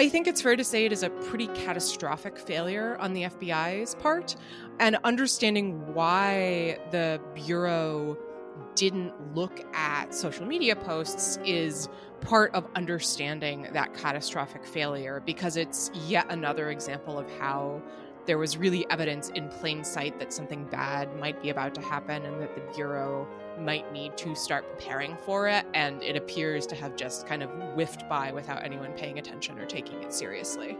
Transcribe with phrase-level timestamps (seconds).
[0.00, 3.96] I think it's fair to say it is a pretty catastrophic failure on the FBI's
[3.96, 4.34] part,
[4.78, 8.16] and understanding why the Bureau
[8.74, 11.86] didn't look at social media posts is
[12.22, 17.82] part of understanding that catastrophic failure because it's yet another example of how
[18.24, 22.24] there was really evidence in plain sight that something bad might be about to happen
[22.24, 23.28] and that the Bureau
[23.60, 25.64] might need to start preparing for it.
[25.74, 29.66] And it appears to have just kind of whiffed by without anyone paying attention or
[29.66, 30.76] taking it seriously.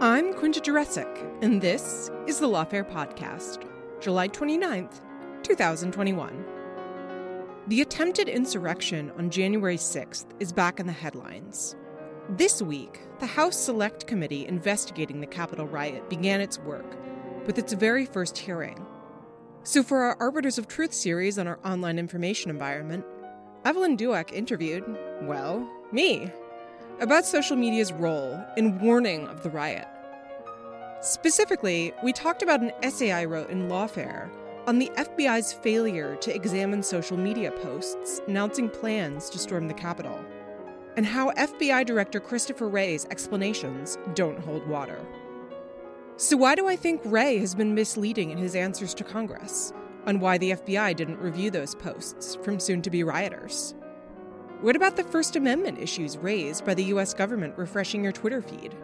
[0.00, 3.68] I'm Quinta Jurecic, and this is the Lawfare Podcast,
[4.00, 5.00] July 29th,
[5.42, 6.44] 2021.
[7.68, 11.76] The attempted insurrection on January 6th is back in the headlines.
[12.30, 16.96] This week, the House Select Committee investigating the Capitol riot began its work
[17.46, 18.84] with its very first hearing.
[19.64, 23.04] So, for our Arbiters of Truth series on our online information environment,
[23.64, 24.84] Evelyn Douek interviewed,
[25.22, 26.32] well, me,
[26.98, 29.86] about social media's role in warning of the riot.
[31.00, 34.28] Specifically, we talked about an essay I wrote in Lawfare
[34.66, 40.18] on the FBI's failure to examine social media posts announcing plans to storm the Capitol,
[40.96, 44.98] and how FBI Director Christopher Wray's explanations don't hold water.
[46.16, 49.72] So, why do I think Wray has been misleading in his answers to Congress
[50.06, 53.74] on why the FBI didn't review those posts from soon to be rioters?
[54.60, 58.74] What about the First Amendment issues raised by the US government refreshing your Twitter feed?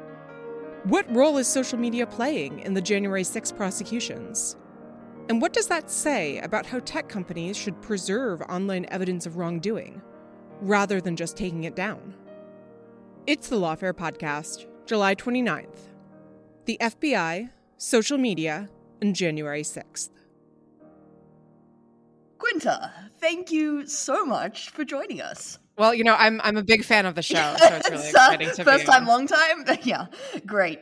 [0.85, 4.57] What role is social media playing in the January 6 prosecutions?
[5.29, 10.01] And what does that say about how tech companies should preserve online evidence of wrongdoing,
[10.63, 12.15] rather than just taking it down?
[13.27, 15.89] It's the Lawfare Podcast, July 29th
[16.69, 17.49] the FBI,
[17.79, 18.69] social media,
[19.01, 20.11] and January 6th.
[22.37, 25.59] Quinta, thank you so much for joining us.
[25.79, 28.51] Well, you know, I'm I'm a big fan of the show, so it's really exciting
[28.51, 29.65] to first be time, long time.
[29.83, 30.07] yeah,
[30.45, 30.81] great.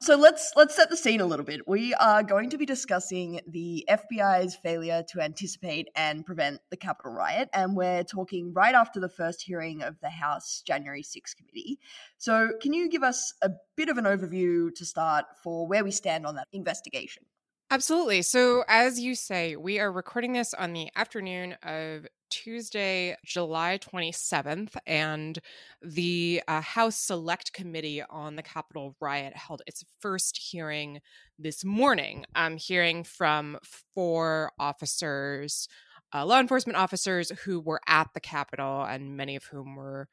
[0.00, 1.66] So let's let's set the scene a little bit.
[1.66, 7.12] We are going to be discussing the FBI's failure to anticipate and prevent the Capitol
[7.12, 11.78] riot, and we're talking right after the first hearing of the House January 6 committee.
[12.18, 15.90] So, can you give us a bit of an overview to start for where we
[15.90, 17.24] stand on that investigation?
[17.70, 18.22] Absolutely.
[18.22, 24.76] So, as you say, we are recording this on the afternoon of Tuesday, July 27th,
[24.86, 25.38] and
[25.82, 31.00] the uh, House Select Committee on the Capitol riot held its first hearing
[31.38, 33.58] this morning, um, hearing from
[33.94, 35.66] four officers,
[36.14, 40.06] uh, law enforcement officers who were at the Capitol, and many of whom were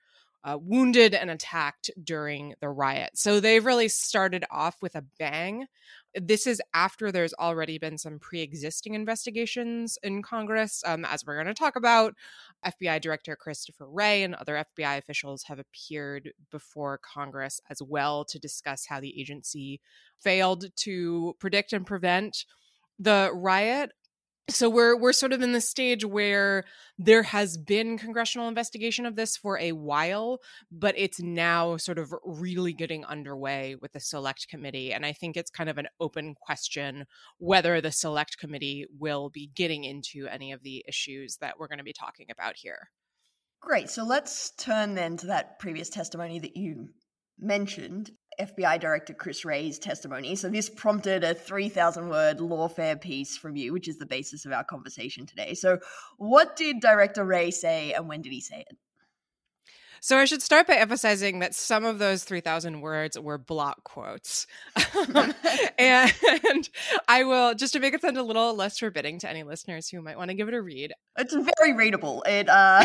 [0.43, 3.11] uh, wounded and attacked during the riot.
[3.13, 5.67] So they've really started off with a bang.
[6.15, 10.83] This is after there's already been some pre existing investigations in Congress.
[10.85, 12.15] Um, as we're going to talk about,
[12.65, 18.39] FBI Director Christopher Wray and other FBI officials have appeared before Congress as well to
[18.39, 19.79] discuss how the agency
[20.19, 22.45] failed to predict and prevent
[22.99, 23.91] the riot
[24.51, 26.63] so we're we're sort of in the stage where
[26.97, 30.39] there has been congressional investigation of this for a while
[30.71, 35.35] but it's now sort of really getting underway with the select committee and i think
[35.35, 37.05] it's kind of an open question
[37.37, 41.77] whether the select committee will be getting into any of the issues that we're going
[41.77, 42.89] to be talking about here.
[43.61, 46.89] Great so let's turn then to that previous testimony that you
[47.39, 48.11] mentioned
[48.41, 50.35] FBI Director Chris Wray's testimony.
[50.35, 54.51] So this prompted a 3,000 word lawfare piece from you, which is the basis of
[54.51, 55.53] our conversation today.
[55.53, 55.77] So,
[56.17, 58.77] what did Director Wray say and when did he say it?
[60.03, 64.47] So I should start by emphasizing that some of those 3,000 words were block quotes.
[65.13, 65.35] um,
[65.77, 66.69] and
[67.07, 70.01] I will, just to make it sound a little less forbidding to any listeners who
[70.01, 70.91] might want to give it a read.
[71.19, 72.23] It's very readable.
[72.25, 72.83] It, uh,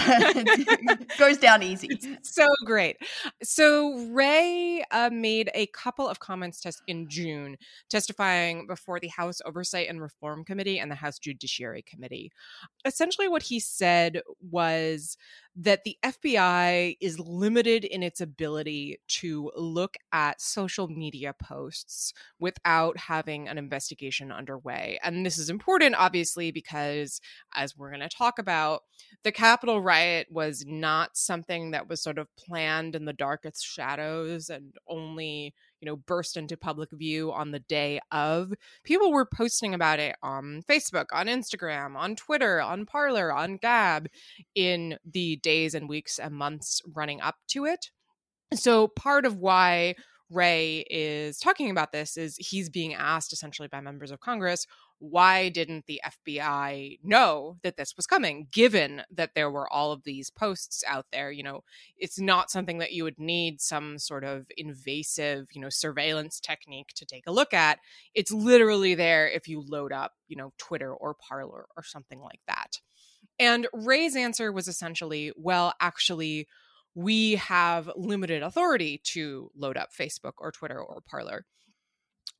[1.18, 1.88] goes down easy.
[1.90, 2.98] It's so great.
[3.42, 7.56] So Wray uh, made a couple of comments test in June,
[7.88, 12.30] testifying before the House Oversight and Reform Committee and the House Judiciary Committee.
[12.84, 14.20] Essentially, what he said
[14.50, 15.16] was
[15.58, 22.98] that the FBI is limited in its ability to look at social media posts without
[22.98, 24.98] having an investigation underway.
[25.02, 27.20] And this is important, obviously, because
[27.54, 28.82] as we're going to talk about,
[29.24, 34.50] the Capitol riot was not something that was sort of planned in the darkest shadows
[34.50, 38.52] and only you know burst into public view on the day of
[38.84, 44.08] people were posting about it on facebook on instagram on twitter on parler on gab
[44.54, 47.90] in the days and weeks and months running up to it.
[48.54, 49.94] So part of why
[50.30, 54.66] Wray is talking about this is he's being asked essentially by members of Congress,
[54.98, 60.04] why didn't the FBI know that this was coming, given that there were all of
[60.04, 61.30] these posts out there?
[61.30, 61.64] You know,
[61.96, 66.88] it's not something that you would need some sort of invasive, you know, surveillance technique
[66.96, 67.78] to take a look at.
[68.14, 72.40] It's literally there if you load up, you know, Twitter or Parler or something like
[72.46, 72.80] that.
[73.38, 76.48] And Wray's answer was essentially, well, actually,
[76.94, 81.44] we have limited authority to load up Facebook or Twitter or Parler.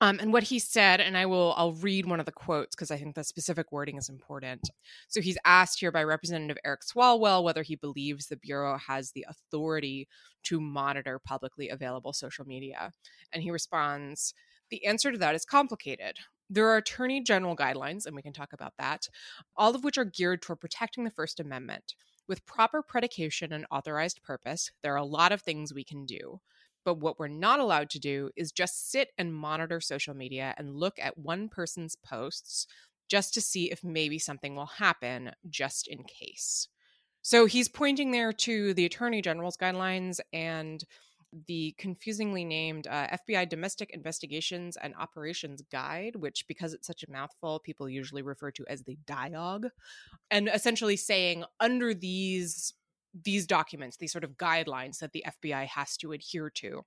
[0.03, 2.91] Um, and what he said, and I will, I'll read one of the quotes because
[2.91, 4.69] I think the specific wording is important.
[5.09, 9.25] So he's asked here by Representative Eric Swalwell whether he believes the Bureau has the
[9.27, 10.07] authority
[10.45, 12.93] to monitor publicly available social media.
[13.33, 14.35] And he responds,
[14.71, 16.19] the answer to that is complicated.
[16.51, 19.09] There are attorney general guidelines, and we can talk about that,
[19.57, 21.95] all of which are geared toward protecting the First Amendment.
[22.29, 26.41] With proper predication and authorized purpose, there are a lot of things we can do.
[26.87, 30.77] But what we're not allowed to do is just sit and monitor social media and
[30.77, 32.69] look at one person's posts
[33.09, 36.69] just to see if maybe something will happen just in case.
[37.23, 40.85] So he's pointing there to the Attorney General's guidelines and
[41.49, 47.11] the confusingly named uh, FBI Domestic Investigations and Operations Guide, which, because it's such a
[47.11, 49.71] mouthful, people usually refer to as the DIOG,
[50.31, 52.75] and essentially saying under these
[53.25, 56.83] these documents, these sort of guidelines that the FBI has to adhere to,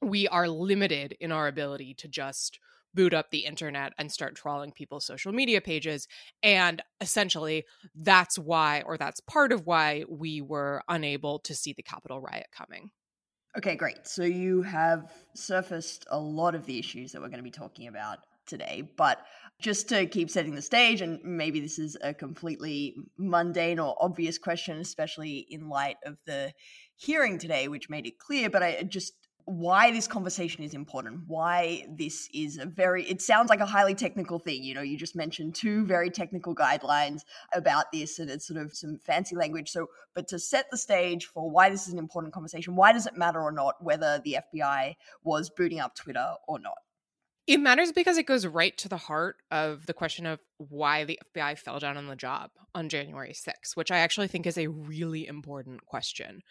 [0.00, 2.58] we are limited in our ability to just
[2.94, 6.06] boot up the internet and start trawling people's social media pages.
[6.42, 11.82] And essentially, that's why, or that's part of why, we were unable to see the
[11.82, 12.90] Capitol riot coming.
[13.56, 14.06] Okay, great.
[14.06, 17.86] So you have surfaced a lot of the issues that we're going to be talking
[17.86, 19.18] about today, but
[19.60, 24.38] just to keep setting the stage, and maybe this is a completely mundane or obvious
[24.38, 26.52] question, especially in light of the
[26.96, 29.12] hearing today, which made it clear, but I just
[29.44, 33.94] why this conversation is important, why this is a very, it sounds like a highly
[33.94, 34.62] technical thing.
[34.62, 37.22] You know, you just mentioned two very technical guidelines
[37.52, 39.70] about this, and it's sort of some fancy language.
[39.70, 43.06] So, but to set the stage for why this is an important conversation, why does
[43.06, 44.94] it matter or not whether the FBI
[45.24, 46.78] was booting up Twitter or not?
[47.46, 51.18] It matters because it goes right to the heart of the question of why the
[51.34, 54.68] FBI fell down on the job on January 6th, which I actually think is a
[54.68, 56.42] really important question.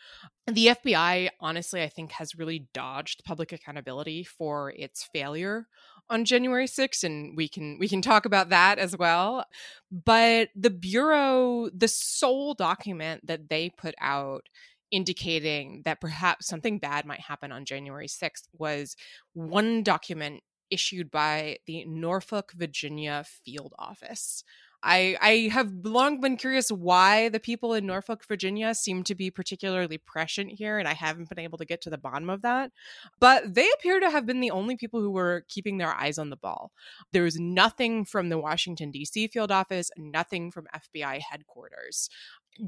[0.47, 5.67] The FBI, honestly, I think has really dodged public accountability for its failure
[6.09, 9.45] on January 6th and we can we can talk about that as well.
[9.89, 14.49] But the bureau, the sole document that they put out
[14.91, 18.97] indicating that perhaps something bad might happen on January 6th was
[19.33, 24.43] one document issued by the Norfolk, Virginia field office.
[24.83, 29.29] I, I have long been curious why the people in Norfolk, Virginia seem to be
[29.29, 32.71] particularly prescient here, and I haven't been able to get to the bottom of that.
[33.19, 36.31] But they appear to have been the only people who were keeping their eyes on
[36.31, 36.71] the ball.
[37.13, 39.27] There was nothing from the Washington, D.C.
[39.27, 42.09] field office, nothing from FBI headquarters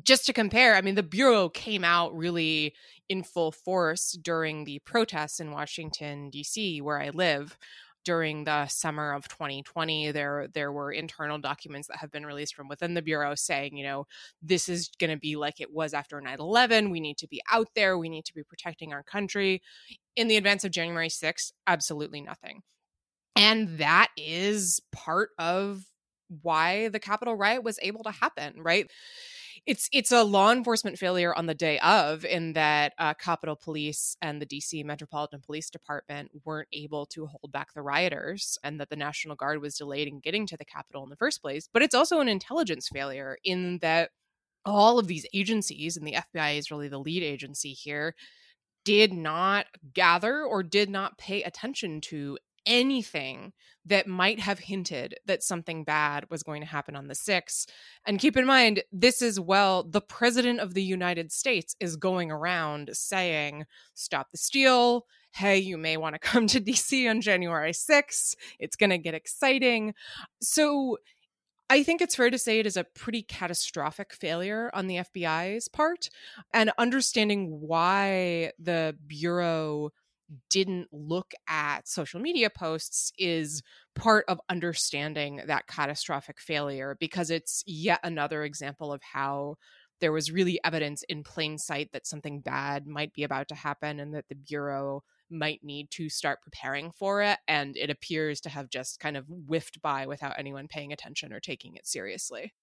[0.04, 2.74] just to compare, I mean, the Bureau came out really
[3.10, 7.58] in full force during the protests in Washington, D.C., where I live
[8.06, 12.68] during the summer of 2020 there there were internal documents that have been released from
[12.68, 14.06] within the bureau saying you know
[14.42, 17.68] this is going to be like it was after 9/11 we need to be out
[17.76, 17.98] there.
[17.98, 19.62] We need to be protecting our country.
[20.16, 22.62] In the advance of January 6th absolutely nothing.
[23.36, 25.84] And that is part of
[26.42, 28.90] why the Capitol riot was able to happen right
[29.66, 34.18] it's it's a law enforcement failure on the day of in that uh, Capitol Police
[34.22, 38.90] and the DC Metropolitan Police Department weren't able to hold back the rioters, and that
[38.90, 41.70] the National Guard was delayed in getting to the Capitol in the first place.
[41.72, 44.10] But it's also an intelligence failure in that
[44.66, 48.16] all of these agencies, and the FBI is really the lead agency here,
[48.84, 53.54] did not gather or did not pay attention to anything
[53.86, 57.68] that might have hinted that something bad was going to happen on the 6th.
[58.06, 62.32] And keep in mind, this is well, the president of the United States is going
[62.32, 65.06] around saying, stop the steal.
[65.32, 68.36] Hey, you may want to come to DC on January 6th.
[68.60, 69.94] It's going to get exciting.
[70.42, 70.98] So
[71.70, 75.68] I think it's fair to say it is a pretty catastrophic failure on the FBI's
[75.68, 76.10] part.
[76.54, 79.92] And understanding why the Bureau
[80.50, 83.62] didn't look at social media posts is
[83.96, 89.56] part of understanding that catastrophic failure because it's yet another example of how
[90.00, 94.00] there was really evidence in plain sight that something bad might be about to happen
[94.00, 97.40] and that the Bureau might need to start preparing for it.
[97.48, 101.40] And it appears to have just kind of whiffed by without anyone paying attention or
[101.40, 102.54] taking it seriously.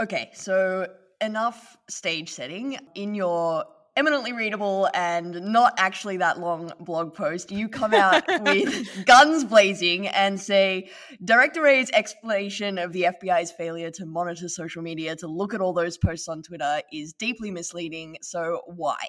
[0.00, 0.86] Okay, so
[1.20, 2.78] enough stage setting.
[2.94, 3.64] In your
[3.98, 10.06] eminently readable and not actually that long blog post, you come out with guns blazing
[10.06, 10.88] and say
[11.24, 15.72] Director Wray's explanation of the FBI's failure to monitor social media to look at all
[15.72, 18.18] those posts on Twitter is deeply misleading.
[18.22, 19.04] So, why?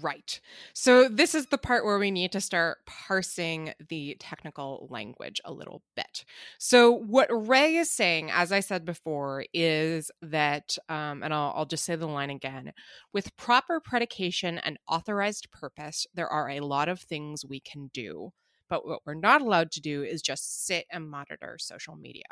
[0.00, 0.40] Right.
[0.72, 5.52] So, this is the part where we need to start parsing the technical language a
[5.52, 6.24] little bit.
[6.58, 11.66] So, what Wray is saying, as I said before, is that, um, and I'll, I'll
[11.66, 12.72] just say the line again
[13.12, 18.32] with proper predication and authorized purpose, there are a lot of things we can do.
[18.70, 22.22] But what we're not allowed to do is just sit and monitor social media.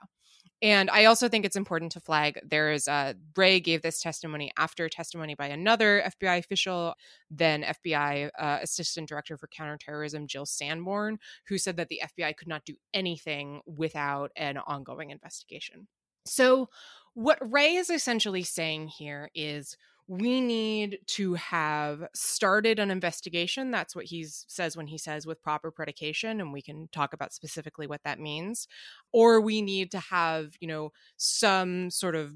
[0.63, 4.53] And I also think it's important to flag there is a Wray gave this testimony
[4.59, 6.95] after testimony by another FBI official,
[7.31, 12.49] then FBI uh, Assistant Director for Counterterrorism Jill Sanborn, who said that the FBI could
[12.49, 15.89] not do anything without an ongoing investigation.
[16.27, 16.69] So,
[17.15, 19.77] what Wray is essentially saying here is
[20.11, 23.71] we need to have started an investigation.
[23.71, 27.33] That's what he says when he says with proper predication, and we can talk about
[27.33, 28.67] specifically what that means.
[29.13, 32.35] Or we need to have, you know, some sort of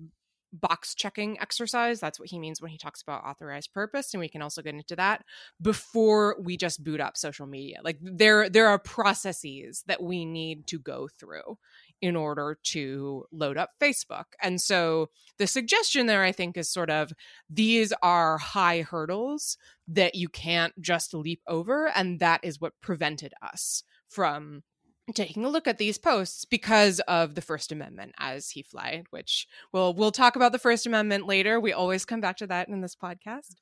[0.53, 1.99] box checking exercise.
[1.99, 4.75] That's what he means when he talks about authorized purpose, and we can also get
[4.75, 5.25] into that
[5.61, 7.81] before we just boot up social media.
[7.83, 11.59] Like there, there are processes that we need to go through
[12.05, 14.25] in order to load up Facebook.
[14.43, 15.09] And so
[15.39, 17.15] the suggestion there, I think, is sort of
[17.49, 19.57] these are high hurdles
[19.89, 21.91] that you can't just leap over.
[21.95, 24.65] And that is what prevented us from
[25.13, 29.47] taking a look at these posts because of the First Amendment, as he flagged, which
[29.73, 31.61] we'll we'll talk about the First Amendment later.
[31.61, 33.57] We always come back to that in this podcast.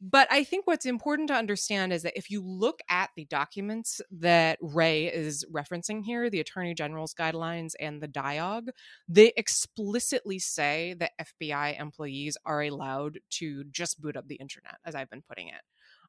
[0.00, 4.00] But I think what's important to understand is that if you look at the documents
[4.12, 8.68] that Wray is referencing here, the Attorney General's guidelines and the DIOG,
[9.08, 14.94] they explicitly say that FBI employees are allowed to just boot up the internet, as
[14.94, 15.62] I've been putting it.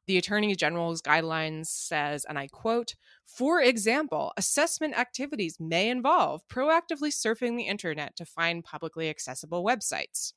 [0.06, 2.94] The Attorney General's guidelines says, and I quote,
[3.24, 10.32] for example, assessment activities may involve proactively surfing the internet to find publicly accessible websites.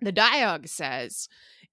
[0.00, 1.28] The DIOG says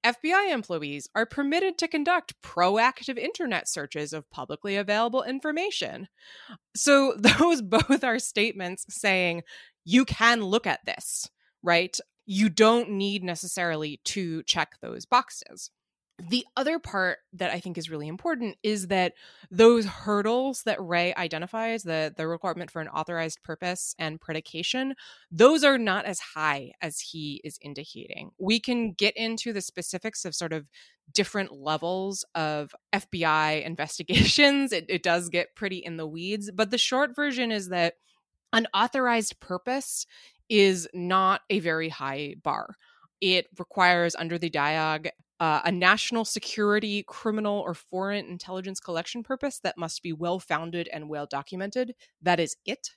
[0.05, 6.07] FBI employees are permitted to conduct proactive internet searches of publicly available information.
[6.75, 9.41] So, those both are statements saying
[9.83, 11.29] you can look at this,
[11.63, 11.97] right?
[12.25, 15.71] You don't need necessarily to check those boxes.
[16.29, 19.13] The other part that I think is really important is that
[19.49, 24.93] those hurdles that Wray identifies, the, the requirement for an authorized purpose and predication,
[25.31, 28.31] those are not as high as he is indicating.
[28.37, 30.67] We can get into the specifics of sort of
[31.11, 34.71] different levels of FBI investigations.
[34.71, 37.95] It, it does get pretty in the weeds, but the short version is that
[38.53, 40.05] an authorized purpose
[40.49, 42.75] is not a very high bar.
[43.21, 45.09] It requires, under the DIOG,
[45.41, 50.87] uh, a national security, criminal, or foreign intelligence collection purpose that must be well founded
[50.93, 51.95] and well documented.
[52.21, 52.91] That is it.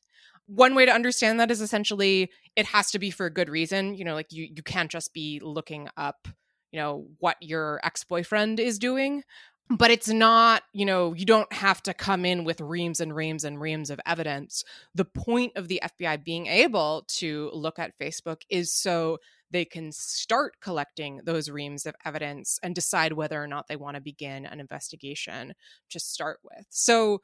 [0.47, 3.95] One way to understand that is essentially it has to be for a good reason.
[3.95, 6.29] You know, like you, you can't just be looking up,
[6.71, 9.23] you know, what your ex boyfriend is doing
[9.71, 13.45] but it's not you know you don't have to come in with reams and reams
[13.45, 14.63] and reams of evidence
[14.95, 19.17] the point of the fbi being able to look at facebook is so
[19.55, 23.95] they can start collecting those reams of evidence and decide whether or not they want
[23.95, 25.55] to begin an investigation
[25.91, 26.67] to start with.
[26.71, 27.23] So,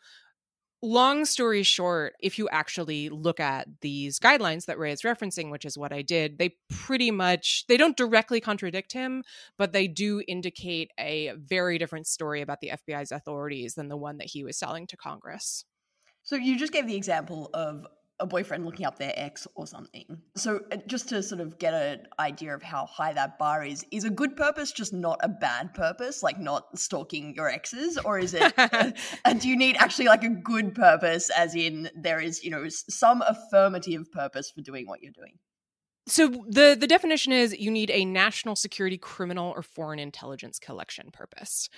[0.81, 5.65] long story short, if you actually look at these guidelines that Wray is referencing, which
[5.65, 9.25] is what I did, they pretty much they don't directly contradict him,
[9.59, 14.19] but they do indicate a very different story about the FBI's authorities than the one
[14.19, 15.65] that he was selling to Congress.
[16.23, 17.89] So you just gave the example of
[18.21, 20.21] a boyfriend looking up their ex or something.
[20.37, 23.85] So uh, just to sort of get an idea of how high that bar is,
[23.91, 28.19] is a good purpose just not a bad purpose, like not stalking your exes, or
[28.19, 28.53] is it?
[28.59, 28.93] uh,
[29.25, 32.69] and do you need actually like a good purpose, as in there is you know
[32.69, 35.39] some affirmative purpose for doing what you're doing?
[36.07, 41.11] So the the definition is you need a national security criminal or foreign intelligence collection
[41.13, 41.69] purpose.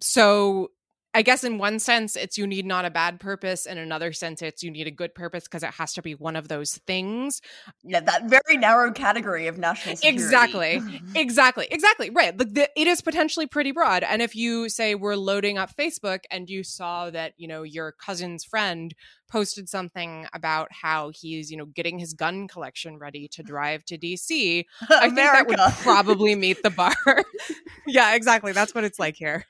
[0.00, 0.70] So
[1.14, 3.66] I guess in one sense, it's you need not a bad purpose.
[3.66, 6.36] In another sense, it's you need a good purpose because it has to be one
[6.36, 7.42] of those things.
[7.82, 10.16] Yeah, that very narrow category of national security.
[10.16, 10.82] Exactly.
[11.14, 11.68] exactly.
[11.70, 12.10] Exactly.
[12.10, 12.36] Right.
[12.36, 14.02] The, the, it is potentially pretty broad.
[14.02, 17.92] And if you say we're loading up Facebook and you saw that, you know, your
[17.92, 18.94] cousin's friend
[19.28, 23.98] posted something about how he's, you know, getting his gun collection ready to drive to
[23.98, 26.94] DC, I think that would probably meet the bar.
[27.86, 28.52] yeah, exactly.
[28.52, 29.44] That's what it's like here.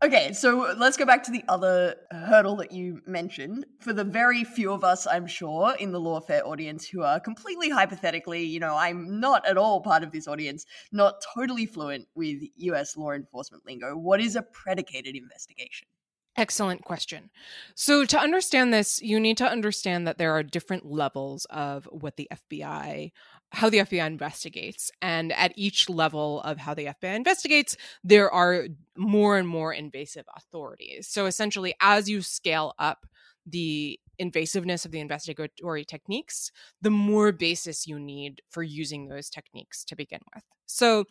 [0.00, 3.66] Okay, so let's go back to the other hurdle that you mentioned.
[3.80, 7.68] For the very few of us, I'm sure, in the lawfare audience who are completely
[7.68, 12.40] hypothetically, you know, I'm not at all part of this audience, not totally fluent with
[12.54, 15.88] US law enforcement lingo, what is a predicated investigation?
[16.36, 17.30] Excellent question.
[17.74, 22.16] So, to understand this, you need to understand that there are different levels of what
[22.16, 23.10] the FBI,
[23.50, 24.90] how the FBI investigates.
[25.00, 30.24] And at each level of how the FBI investigates, there are more and more invasive
[30.36, 31.08] authorities.
[31.08, 33.06] So, essentially, as you scale up
[33.46, 36.50] the invasiveness of the investigatory techniques,
[36.82, 40.44] the more basis you need for using those techniques to begin with.
[40.66, 41.04] So,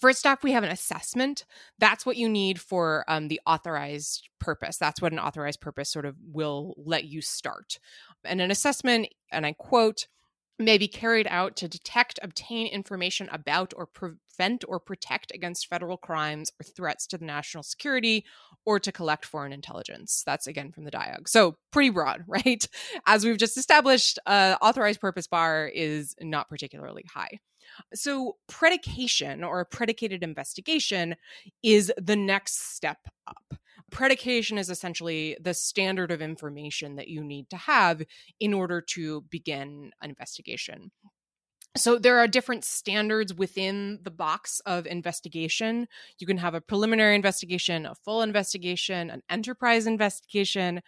[0.00, 1.44] First off, we have an assessment.
[1.78, 4.78] That's what you need for um, the authorized purpose.
[4.78, 7.78] That's what an authorized purpose sort of will let you start.
[8.24, 10.08] And an assessment, and I quote,
[10.58, 15.96] may be carried out to detect, obtain information about, or prevent or protect against federal
[15.96, 18.24] crimes or threats to the national security,
[18.64, 20.22] or to collect foreign intelligence.
[20.24, 21.28] That's again from the DIOG.
[21.28, 22.66] So pretty broad, right?
[23.06, 27.38] As we've just established, uh, authorized purpose bar is not particularly high.
[27.94, 31.16] So, predication or a predicated investigation
[31.64, 33.58] is the next step up.
[33.90, 38.02] Predication is essentially the standard of information that you need to have
[38.40, 40.90] in order to begin an investigation.
[41.76, 45.88] So there are different standards within the box of investigation.
[46.18, 50.80] You can have a preliminary investigation, a full investigation, an enterprise investigation.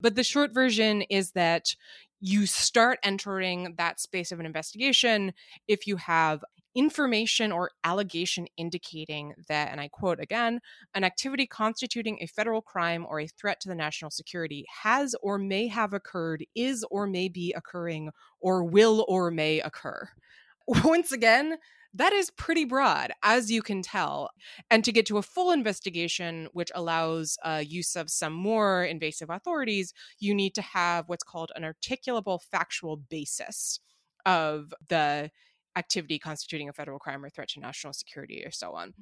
[0.00, 1.74] But the short version is that
[2.20, 5.32] you start entering that space of an investigation
[5.66, 6.44] if you have
[6.76, 10.60] information or allegation indicating that, and I quote again,
[10.94, 15.38] an activity constituting a federal crime or a threat to the national security has or
[15.38, 18.10] may have occurred, is or may be occurring,
[18.40, 20.08] or will or may occur.
[20.66, 21.56] Once again,
[21.94, 24.28] that is pretty broad, as you can tell.
[24.70, 29.30] And to get to a full investigation, which allows uh, use of some more invasive
[29.30, 33.80] authorities, you need to have what's called an articulable factual basis
[34.26, 35.30] of the
[35.76, 38.94] activity constituting a federal crime or threat to national security or so on.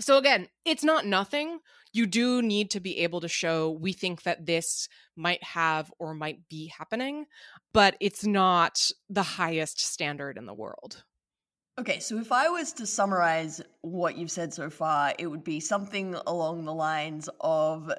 [0.00, 1.58] So again, it's not nothing.
[1.92, 6.14] You do need to be able to show we think that this might have or
[6.14, 7.26] might be happening,
[7.72, 11.04] but it's not the highest standard in the world.
[11.80, 15.60] Okay, so if I was to summarize what you've said so far, it would be
[15.60, 17.90] something along the lines of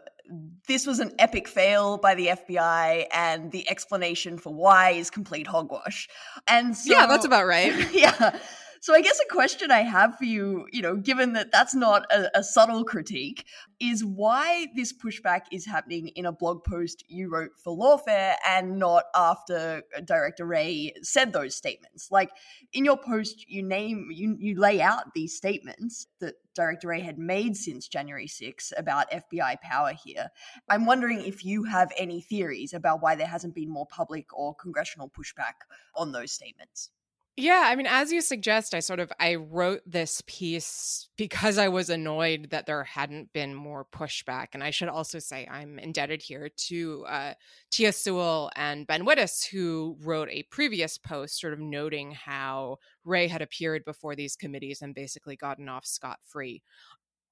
[0.67, 5.47] this was an epic fail by the FBI, and the explanation for why is complete
[5.47, 6.07] hogwash.
[6.47, 7.91] And so, yeah, that's about right.
[7.93, 8.37] yeah.
[8.83, 12.11] So I guess a question I have for you, you know, given that that's not
[12.11, 13.45] a, a, subtle critique,
[13.79, 18.79] is why this pushback is happening in a blog post you wrote for Lawfare and
[18.79, 22.09] not after Director Wray said those statements.
[22.09, 22.31] Like
[22.73, 27.19] in your post, you name you you lay out these statements that Director Wray had
[27.19, 30.29] made since January 6 about FBI power here.
[30.67, 34.55] I'm wondering if you have any theories about why there hasn't been more public or
[34.55, 36.89] congressional pushback on those statements.
[37.37, 41.69] Yeah, I mean, as you suggest, I sort of I wrote this piece because I
[41.69, 46.21] was annoyed that there hadn't been more pushback, and I should also say I'm indebted
[46.21, 47.33] here to uh,
[47.71, 53.27] Tia Sewell and Ben Wittes, who wrote a previous post, sort of noting how Wray
[53.27, 56.61] had appeared before these committees and basically gotten off scot free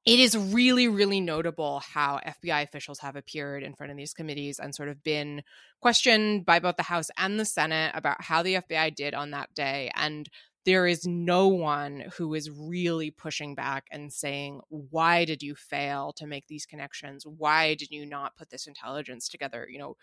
[0.06, 4.60] it is really, really notable how FBI officials have appeared in front of these committees
[4.60, 5.44] and sort of been
[5.82, 9.54] questioned by both the House and the Senate about how the FBI did on that
[9.54, 9.92] day.
[9.96, 10.30] And
[10.66, 16.14] there is no one who is really pushing back and saying, why did you fail
[16.14, 17.26] to make these connections?
[17.26, 19.68] Why did you not put this intelligence together?
[19.70, 19.98] You know,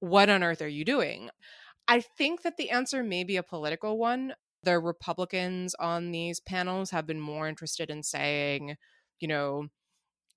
[0.00, 1.30] what on earth are you doing?
[1.88, 4.34] I think that the answer may be a political one.
[4.62, 8.76] The Republicans on these panels have been more interested in saying,
[9.20, 9.68] you know,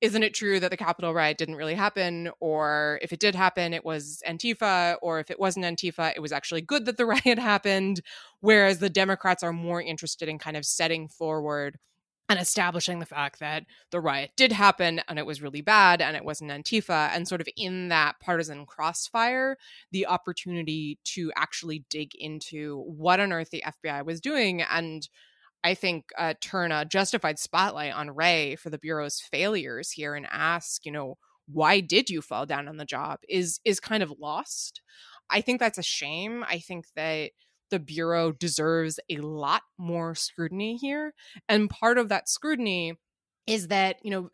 [0.03, 2.29] isn't it true that the Capitol riot didn't really happen?
[2.41, 4.97] Or if it did happen, it was Antifa.
[5.01, 8.01] Or if it wasn't Antifa, it was actually good that the riot happened.
[8.41, 11.79] Whereas the Democrats are more interested in kind of setting forward
[12.27, 16.17] and establishing the fact that the riot did happen and it was really bad and
[16.17, 17.09] it wasn't Antifa.
[17.13, 19.57] And sort of in that partisan crossfire,
[19.91, 25.07] the opportunity to actually dig into what on earth the FBI was doing and
[25.63, 30.27] I think, uh, turn a justified spotlight on Wray for the bureau's failures here and
[30.29, 33.19] ask, you know, why did you fall down on the job?
[33.29, 34.81] Is is kind of lost.
[35.29, 36.43] I think that's a shame.
[36.47, 37.31] I think that
[37.69, 41.13] the bureau deserves a lot more scrutiny here,
[41.49, 42.93] and part of that scrutiny
[43.47, 44.29] is that you know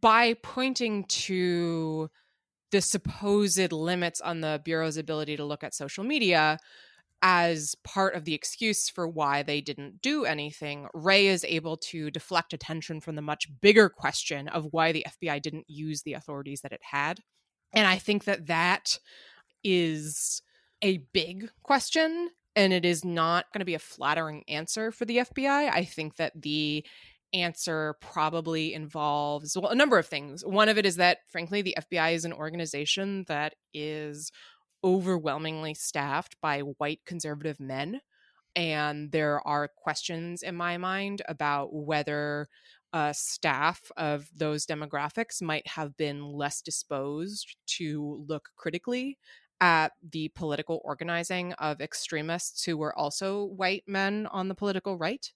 [0.00, 2.08] by pointing to
[2.72, 6.58] the supposed limits on the bureau's ability to look at social media
[7.22, 12.10] as part of the excuse for why they didn't do anything, Wray is able to
[12.10, 16.62] deflect attention from the much bigger question of why the FBI didn't use the authorities
[16.62, 17.20] that it had.
[17.72, 18.98] And I think that that
[19.62, 20.42] is
[20.82, 25.18] a big question and it is not going to be a flattering answer for the
[25.18, 25.70] FBI.
[25.72, 26.84] I think that the
[27.32, 30.44] answer probably involves well a number of things.
[30.44, 34.30] One of it is that frankly the FBI is an organization that is
[34.84, 38.00] overwhelmingly staffed by white conservative men.
[38.54, 42.48] And there are questions in my mind about whether
[42.92, 49.18] uh, staff of those demographics might have been less disposed to look critically
[49.60, 55.32] at the political organizing of extremists who were also white men on the political right.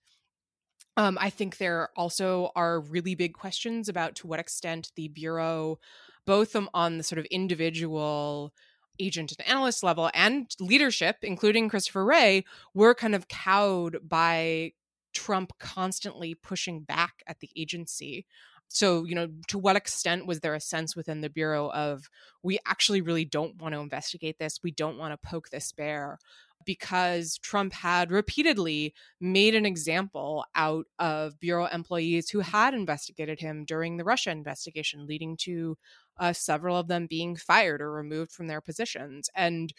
[0.97, 5.79] Um, I think there also are really big questions about to what extent the Bureau,
[6.27, 8.53] both on the sort of individual
[8.99, 14.73] agent and analyst level and leadership, including Christopher Wray, were kind of cowed by
[15.15, 18.27] Trump constantly pushing back at the agency.
[18.69, 22.09] So, you know, to what extent was there a sense within the Bureau of
[22.43, 24.61] we actually really don't want to investigate this?
[24.63, 26.19] We don't want to poke this bear
[26.67, 33.65] because Trump had repeatedly made an example out of Bureau employees who had investigated him
[33.65, 35.79] during the Russia investigation, leading to
[36.19, 39.31] uh, several of them being fired or removed from their positions.
[39.35, 39.73] And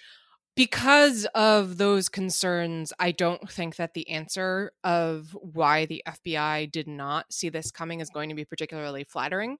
[0.55, 6.87] because of those concerns, I don't think that the answer of why the FBI did
[6.87, 9.57] not see this coming is going to be particularly flattering.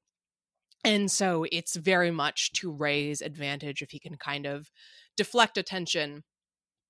[0.84, 4.72] And so it's very much to Wray's advantage if he can kind of
[5.16, 6.24] deflect attention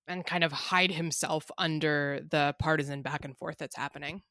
[0.08, 4.22] and kind of hide himself under the partisan back and forth that's happening.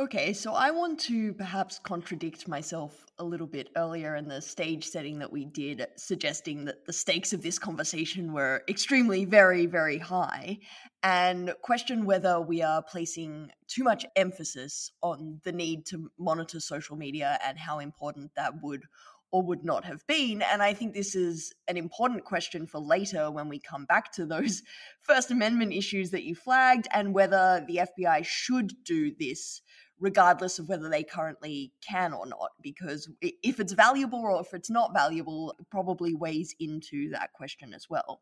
[0.00, 4.88] Okay, so I want to perhaps contradict myself a little bit earlier in the stage
[4.88, 9.98] setting that we did, suggesting that the stakes of this conversation were extremely, very, very
[9.98, 10.58] high,
[11.02, 16.96] and question whether we are placing too much emphasis on the need to monitor social
[16.96, 18.84] media and how important that would
[19.32, 20.42] or would not have been.
[20.42, 24.26] And I think this is an important question for later when we come back to
[24.26, 24.62] those
[25.00, 29.62] First Amendment issues that you flagged and whether the FBI should do this,
[29.98, 32.50] regardless of whether they currently can or not.
[32.60, 37.72] Because if it's valuable or if it's not valuable, it probably weighs into that question
[37.72, 38.20] as well.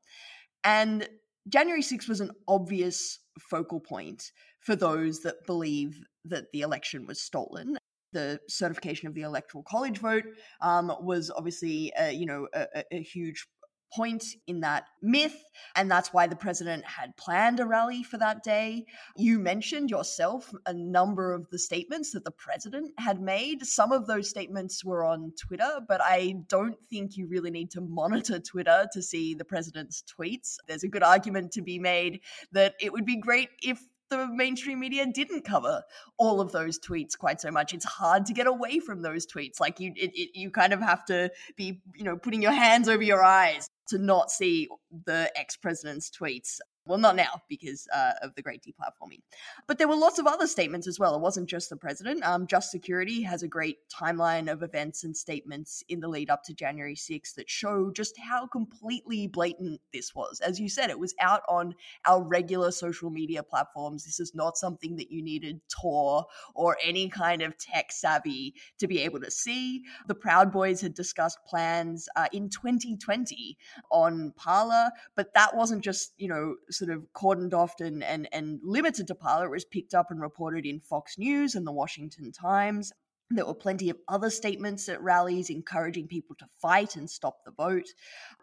[0.62, 1.08] And
[1.48, 7.20] January 6th was an obvious focal point for those that believe that the election was
[7.20, 7.78] stolen
[8.12, 10.24] the certification of the electoral college vote
[10.60, 13.46] um, was obviously, uh, you know, a, a, huge
[13.92, 15.42] point in that myth,
[15.74, 18.84] and that's why the president had planned a rally for that day.
[19.16, 23.64] You mentioned yourself a number of the statements that the president had made.
[23.66, 27.80] Some of those statements were on Twitter, but I don't think you really need to
[27.80, 30.56] monitor Twitter to see the president's tweets.
[30.68, 32.20] There's a good argument to be made
[32.52, 35.82] that it would be great if the mainstream media didn't cover
[36.18, 37.72] all of those tweets quite so much.
[37.72, 39.60] It's hard to get away from those tweets.
[39.60, 42.88] Like you, it, it, you kind of have to be, you know, putting your hands
[42.88, 44.68] over your eyes to not see
[45.06, 46.58] the ex president's tweets.
[46.86, 49.20] Well, not now because uh, of the great deplatforming.
[49.66, 51.14] But there were lots of other statements as well.
[51.14, 52.24] It wasn't just the president.
[52.24, 56.42] Um, Just Security has a great timeline of events and statements in the lead up
[56.44, 60.40] to January 6th that show just how completely blatant this was.
[60.40, 61.74] As you said, it was out on
[62.06, 64.04] our regular social media platforms.
[64.04, 68.88] This is not something that you needed Tor or any kind of tech savvy to
[68.88, 69.82] be able to see.
[70.08, 73.58] The Proud Boys had discussed plans uh, in 2020
[73.90, 78.58] on Parler, but that wasn't just, you know, sort of cordoned off and, and, and
[78.62, 79.46] limited to Parler.
[79.46, 82.92] It was picked up and reported in Fox News and the Washington Times.
[83.32, 87.52] There were plenty of other statements at rallies encouraging people to fight and stop the
[87.52, 87.86] vote.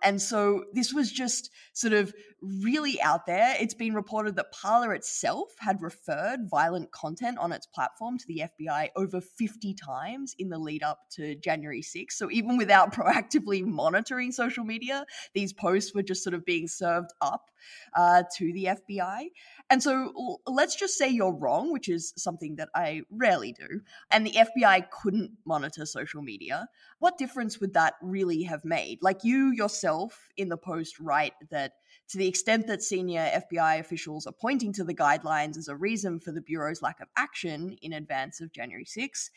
[0.01, 3.55] And so this was just sort of really out there.
[3.59, 8.43] It's been reported that Parler itself had referred violent content on its platform to the
[8.59, 12.13] FBI over 50 times in the lead up to January 6th.
[12.13, 17.11] So even without proactively monitoring social media, these posts were just sort of being served
[17.21, 17.49] up
[17.95, 19.27] uh, to the FBI.
[19.69, 24.25] And so let's just say you're wrong, which is something that I rarely do, and
[24.25, 26.67] the FBI couldn't monitor social media.
[26.99, 28.99] What difference would that really have made?
[29.01, 31.73] Like you yourself in the post write that
[32.09, 36.19] to the extent that senior FBI officials are pointing to the guidelines as a reason
[36.19, 39.29] for the Bureau's lack of action in advance of January 6,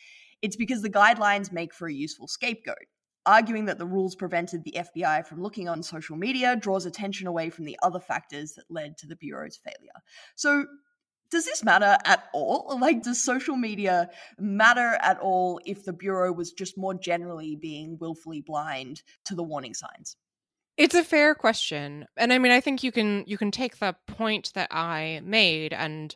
[0.43, 2.87] it's because the guidelines make for a useful scapegoat
[3.27, 7.51] arguing that the rules prevented the FBI from looking on social media draws attention away
[7.51, 9.93] from the other factors that led to the Bureau's failure.
[10.37, 10.67] So,
[11.31, 12.79] does this matter at all?
[12.81, 17.99] Like, does social media matter at all if the Bureau was just more generally being
[17.99, 20.17] willfully blind to the warning signs?
[20.77, 22.07] It's a fair question.
[22.17, 25.73] And I mean, I think you can you can take the point that I made
[25.73, 26.15] and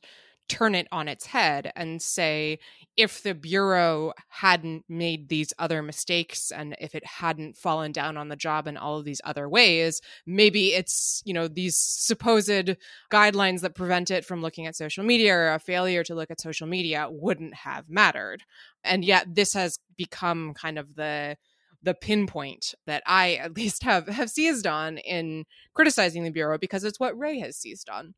[0.48, 2.58] turn it on its head and say
[2.96, 8.28] if the bureau hadn't made these other mistakes and if it hadn't fallen down on
[8.28, 12.76] the job in all of these other ways maybe it's you know these supposed
[13.10, 16.40] guidelines that prevent it from looking at social media or a failure to look at
[16.40, 18.42] social media wouldn't have mattered
[18.84, 21.36] and yet this has become kind of the
[21.82, 26.82] the pinpoint that I at least have have seized on in criticizing the bureau because
[26.82, 28.14] it's what Wray has seized on.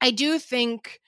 [0.00, 1.00] I do think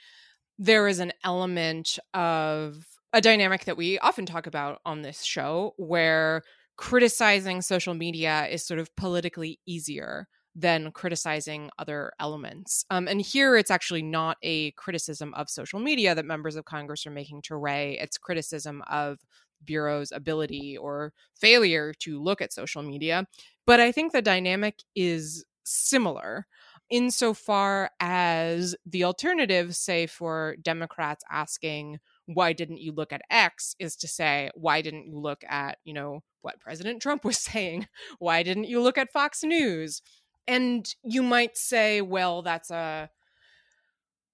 [0.58, 5.74] there is an element of a dynamic that we often talk about on this show
[5.76, 6.42] where
[6.76, 12.84] criticizing social media is sort of politically easier than criticizing other elements.
[12.90, 17.06] Um, and here it's actually not a criticism of social media that members of Congress
[17.06, 17.96] are making to Wray.
[18.00, 19.18] It's criticism of
[19.64, 23.26] Bureau's ability or failure to look at social media.
[23.66, 26.46] But I think the dynamic is similar
[26.90, 33.96] insofar as the alternative, say, for Democrats asking, why didn't you look at X, is
[33.96, 37.88] to say, why didn't you look at, you know, what President Trump was saying?
[38.18, 40.02] Why didn't you look at Fox News?
[40.46, 43.10] And you might say, well, that's a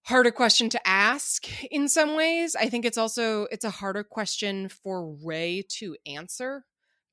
[0.04, 2.54] harder question to ask in some ways.
[2.54, 6.64] I think it's also it's a harder question for Wray to answer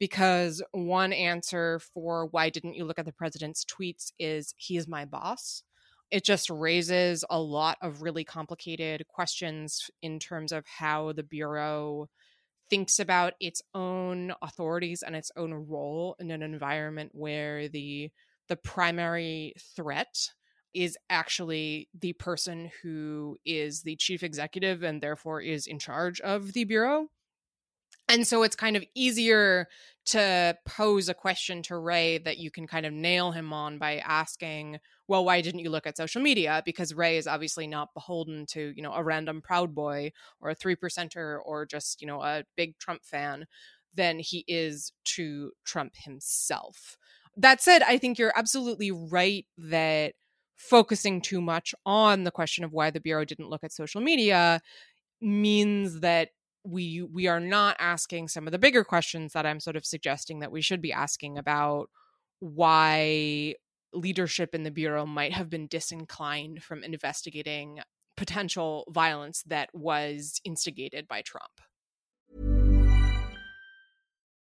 [0.02, 4.88] because one answer for why didn't you look at the president's tweets is he is
[4.88, 5.62] my boss.
[6.10, 12.10] It just raises a lot of really complicated questions in terms of how the Bureau
[12.68, 18.10] thinks about its own authorities and its own role in an environment where the
[18.48, 20.32] the primary threat
[20.74, 26.54] is actually the person who is the chief executive and therefore is in charge of
[26.54, 27.08] the bureau
[28.12, 29.68] and so it's kind of easier
[30.08, 33.98] to pose a question to Wray that you can kind of nail him on by
[34.00, 36.62] asking, well, why didn't you look at social media?
[36.66, 40.56] Because Wray is obviously not beholden to, you know, a random Proud Boy or a
[40.56, 43.46] three percenter or just, you know, a big Trump fan
[43.96, 46.98] than he is to Trump himself.
[47.38, 50.16] That said, I think you're absolutely right that
[50.58, 54.62] focusing too much on the question of why the Bureau didn't look at social media
[55.22, 56.30] means that
[56.64, 60.40] we we are not asking some of the bigger questions that I'm sort of suggesting
[60.40, 61.90] that we should be asking about
[62.40, 63.56] why
[63.94, 67.80] leadership in the bureau might have been disinclined from investigating
[68.16, 71.52] potential violence that was instigated by Trump.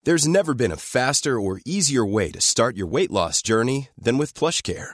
[0.03, 4.17] There's never been a faster or easier way to start your weight loss journey than
[4.17, 4.93] with PlushCare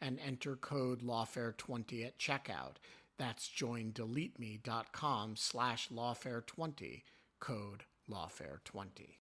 [0.00, 2.76] and enter code lawfare20 at checkout.
[3.18, 7.02] That's joindeleteme.com slash lawfare20,
[7.40, 9.16] code lawfare20.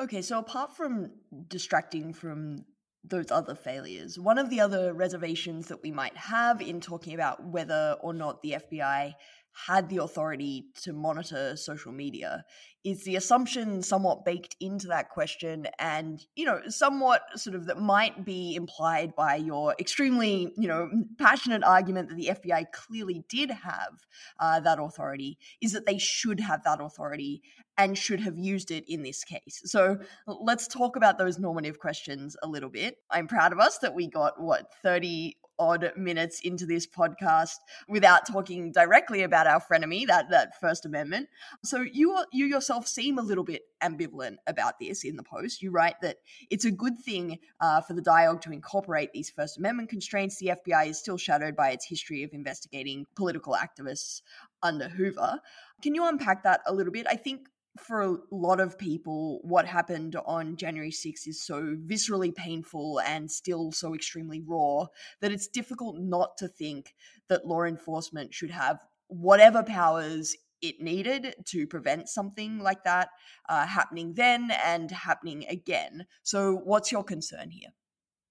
[0.00, 1.10] Okay, so apart from
[1.48, 2.64] distracting from
[3.04, 7.44] those other failures, one of the other reservations that we might have in talking about
[7.44, 9.14] whether or not the FBI
[9.54, 12.44] had the authority to monitor social media
[12.84, 17.78] is the assumption somewhat baked into that question and you know somewhat sort of that
[17.78, 20.88] might be implied by your extremely you know
[21.18, 23.92] passionate argument that the fbi clearly did have
[24.40, 27.42] uh, that authority is that they should have that authority
[27.82, 32.36] and should have used it in this case so let's talk about those normative questions
[32.42, 36.66] a little bit i'm proud of us that we got what 30 odd minutes into
[36.66, 37.56] this podcast
[37.88, 41.28] without talking directly about our frenemy, that that First Amendment.
[41.64, 45.62] So you you yourself seem a little bit ambivalent about this in the post.
[45.62, 46.16] You write that
[46.50, 50.38] it's a good thing uh, for the DIOG to incorporate these First Amendment constraints.
[50.38, 54.22] The FBI is still shadowed by its history of investigating political activists
[54.62, 55.40] under Hoover.
[55.82, 57.06] Can you unpack that a little bit?
[57.08, 62.34] I think for a lot of people, what happened on January 6th is so viscerally
[62.34, 64.86] painful and still so extremely raw
[65.20, 66.94] that it's difficult not to think
[67.28, 73.08] that law enforcement should have whatever powers it needed to prevent something like that
[73.48, 76.06] uh, happening then and happening again.
[76.22, 77.70] So, what's your concern here?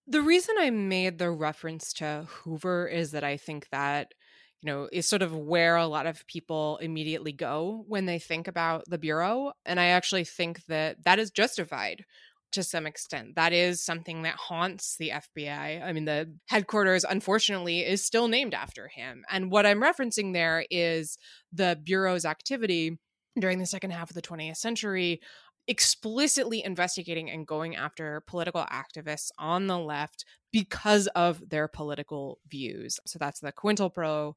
[0.07, 4.13] The reason I made the reference to Hoover is that I think that
[4.61, 8.47] you know, is sort of where a lot of people immediately go when they think
[8.47, 9.53] about the Bureau.
[9.65, 12.05] And I actually think that that is justified
[12.51, 13.35] to some extent.
[13.35, 15.83] That is something that haunts the FBI.
[15.83, 19.23] I mean, the headquarters, unfortunately, is still named after him.
[19.29, 21.17] And what I'm referencing there is
[21.51, 22.99] the Bureau's activity
[23.39, 25.21] during the second half of the 20th century
[25.67, 32.99] explicitly investigating and going after political activists on the left because of their political views.
[33.05, 34.33] So that's the COINTELPRO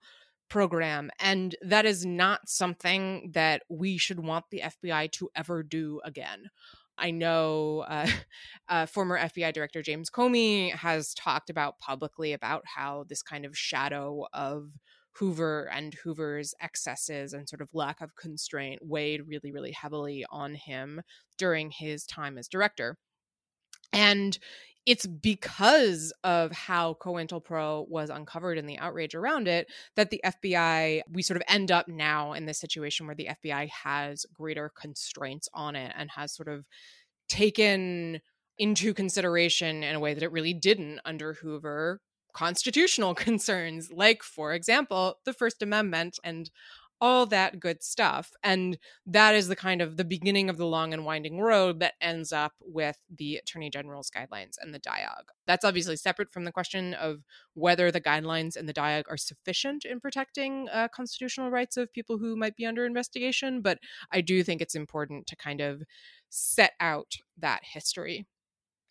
[0.48, 1.10] program.
[1.18, 6.50] And that is not something that we should want the FBI to ever do again.
[6.96, 8.08] I know uh,
[8.68, 13.56] uh, former FBI Director James Comey has talked about publicly about how this kind of
[13.56, 14.68] shadow of
[15.16, 20.54] Hoover and Hoover's excesses and sort of lack of constraint weighed really, really heavily on
[20.54, 21.02] him
[21.38, 22.96] during his time as director.
[23.92, 24.38] And
[24.86, 31.00] it's because of how COINTELPRO was uncovered and the outrage around it that the FBI,
[31.10, 35.48] we sort of end up now in this situation where the FBI has greater constraints
[35.54, 36.66] on it and has sort of
[37.28, 38.20] taken
[38.58, 42.00] into consideration in a way that it really didn't under Hoover
[42.34, 46.50] constitutional concerns, like, for example, the First Amendment and
[47.00, 48.30] all that good stuff.
[48.42, 51.94] And that is the kind of the beginning of the long and winding road that
[52.00, 55.24] ends up with the Attorney General's guidelines and the DIOG.
[55.46, 57.24] That's obviously separate from the question of
[57.54, 62.18] whether the guidelines and the DIOG are sufficient in protecting uh, constitutional rights of people
[62.18, 63.60] who might be under investigation.
[63.60, 63.80] But
[64.10, 65.82] I do think it's important to kind of
[66.30, 68.26] set out that history.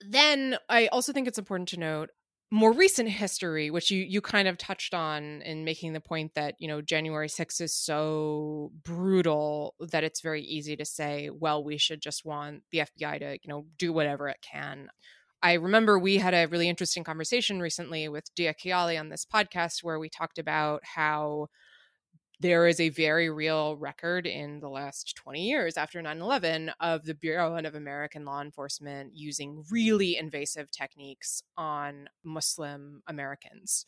[0.07, 2.09] Then I also think it's important to note
[2.53, 6.53] more recent history, which you you kind of touched on in making the point that
[6.59, 11.79] you know January 6th is so brutal that it's very easy to say, well, we
[11.79, 14.89] should just want the FBI to you know do whatever it can.
[15.41, 19.83] I remember we had a really interesting conversation recently with Dia Kayyali on this podcast
[19.83, 21.47] where we talked about how
[22.39, 27.05] there is a very real record in the last 20 years after 9 11 of
[27.05, 33.85] the Bureau of American Law Enforcement using really invasive techniques on Muslim Americans.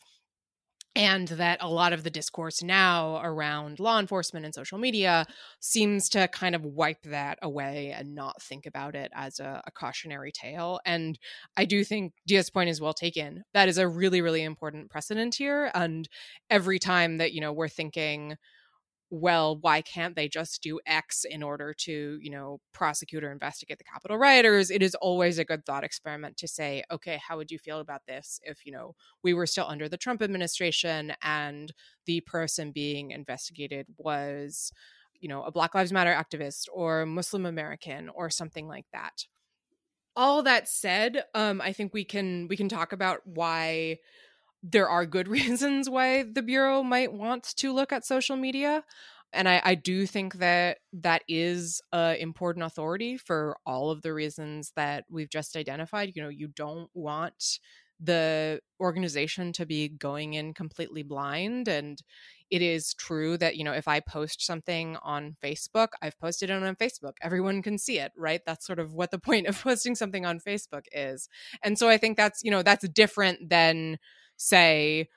[0.96, 5.26] And that a lot of the discourse now around law enforcement and social media
[5.60, 9.70] seems to kind of wipe that away and not think about it as a, a
[9.70, 10.80] cautionary tale.
[10.86, 11.18] And
[11.54, 13.44] I do think Dia's point is well taken.
[13.52, 15.70] That is a really, really important precedent here.
[15.74, 16.08] And
[16.48, 18.36] every time that, you know, we're thinking,
[19.10, 23.78] well, why can't they just do X in order to, you know, prosecute or investigate
[23.78, 24.70] the Capitol rioters?
[24.70, 28.02] It is always a good thought experiment to say, okay, how would you feel about
[28.06, 31.72] this if, you know, we were still under the Trump administration and
[32.06, 34.72] the person being investigated was,
[35.20, 39.26] you know, a Black Lives Matter activist or Muslim American or something like that.
[40.16, 43.98] All that said, um, I think we can we can talk about why
[44.62, 48.84] there are good reasons why the bureau might want to look at social media
[49.32, 54.14] and I, I do think that that is an important authority for all of the
[54.14, 56.12] reasons that we've just identified.
[56.14, 57.58] You know you don't want
[57.98, 62.02] the organization to be going in completely blind and
[62.50, 66.62] it is true that you know if i post something on facebook i've posted it
[66.62, 67.14] on facebook.
[67.22, 68.42] Everyone can see it right?
[68.44, 71.28] That's sort of what the point of posting something on facebook is.
[71.62, 73.98] And so i think that's you know that's different than
[74.36, 75.08] say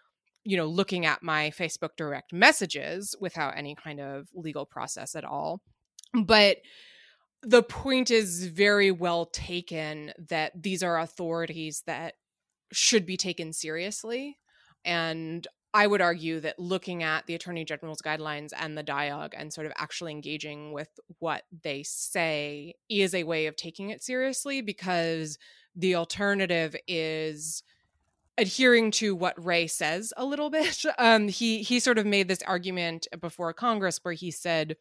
[0.44, 5.26] you know looking at my facebook direct messages without any kind of legal process at
[5.26, 5.62] all.
[6.14, 6.58] But
[7.42, 12.16] the point is very well taken that these are authorities that
[12.72, 14.38] should be taken seriously.
[14.84, 19.54] And I would argue that looking at the Attorney General's guidelines and the DIOG and
[19.54, 20.90] sort of actually engaging with
[21.20, 25.38] what they say is a way of taking it seriously because
[25.76, 27.64] the alternative is
[28.40, 30.84] adhering to what Wray says a little bit.
[30.98, 34.76] Um, he he sort of made this argument before Congress where he said,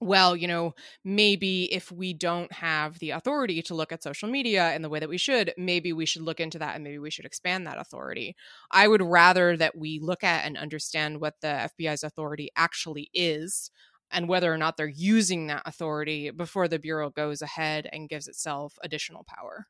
[0.00, 4.74] well, you know, maybe if we don't have the authority to look at social media
[4.74, 7.10] in the way that we should, maybe we should look into that and maybe we
[7.10, 8.36] should expand that authority.
[8.70, 13.70] I would rather that we look at and understand what the FBI's authority actually is
[14.10, 18.28] and whether or not they're using that authority before the Bureau goes ahead and gives
[18.28, 19.66] itself additional power.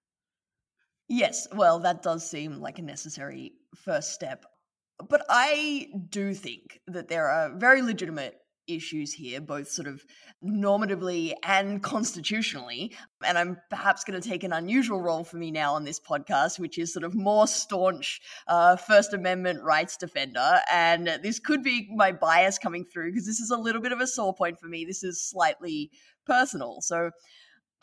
[1.08, 4.44] Yes, well, that does seem like a necessary first step.
[5.08, 8.36] But I do think that there are very legitimate
[8.66, 10.02] issues here, both sort of
[10.42, 12.94] normatively and constitutionally.
[13.24, 16.58] And I'm perhaps going to take an unusual role for me now on this podcast,
[16.58, 20.60] which is sort of more staunch uh, First Amendment rights defender.
[20.72, 24.00] And this could be my bias coming through because this is a little bit of
[24.00, 24.84] a sore point for me.
[24.84, 25.90] This is slightly
[26.26, 26.80] personal.
[26.80, 27.10] So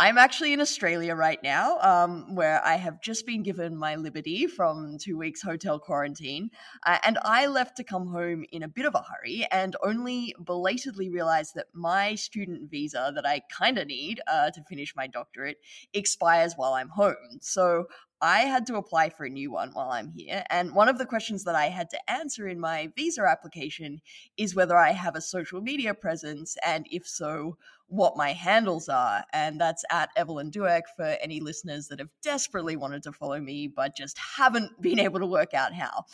[0.02, 4.48] I'm actually in Australia right now, um, where I have just been given my liberty
[4.48, 6.50] from two weeks hotel quarantine.
[6.84, 10.34] Uh, and I left to come home in a bit of a hurry and only
[10.44, 15.06] belatedly realized that my student visa that I kind of need uh, to finish my
[15.06, 15.58] doctorate
[15.94, 17.38] expires while I'm home.
[17.40, 17.86] So
[18.22, 20.44] I had to apply for a new one while I'm here.
[20.50, 24.02] And one of the questions that I had to answer in my visa application
[24.38, 27.58] is whether I have a social media presence, and if so,
[27.92, 29.26] what my handles are.
[29.34, 33.68] And that's at Evelyn Douek for any listeners that have desperately wanted to follow me,
[33.68, 36.06] but just haven't been able to work out how.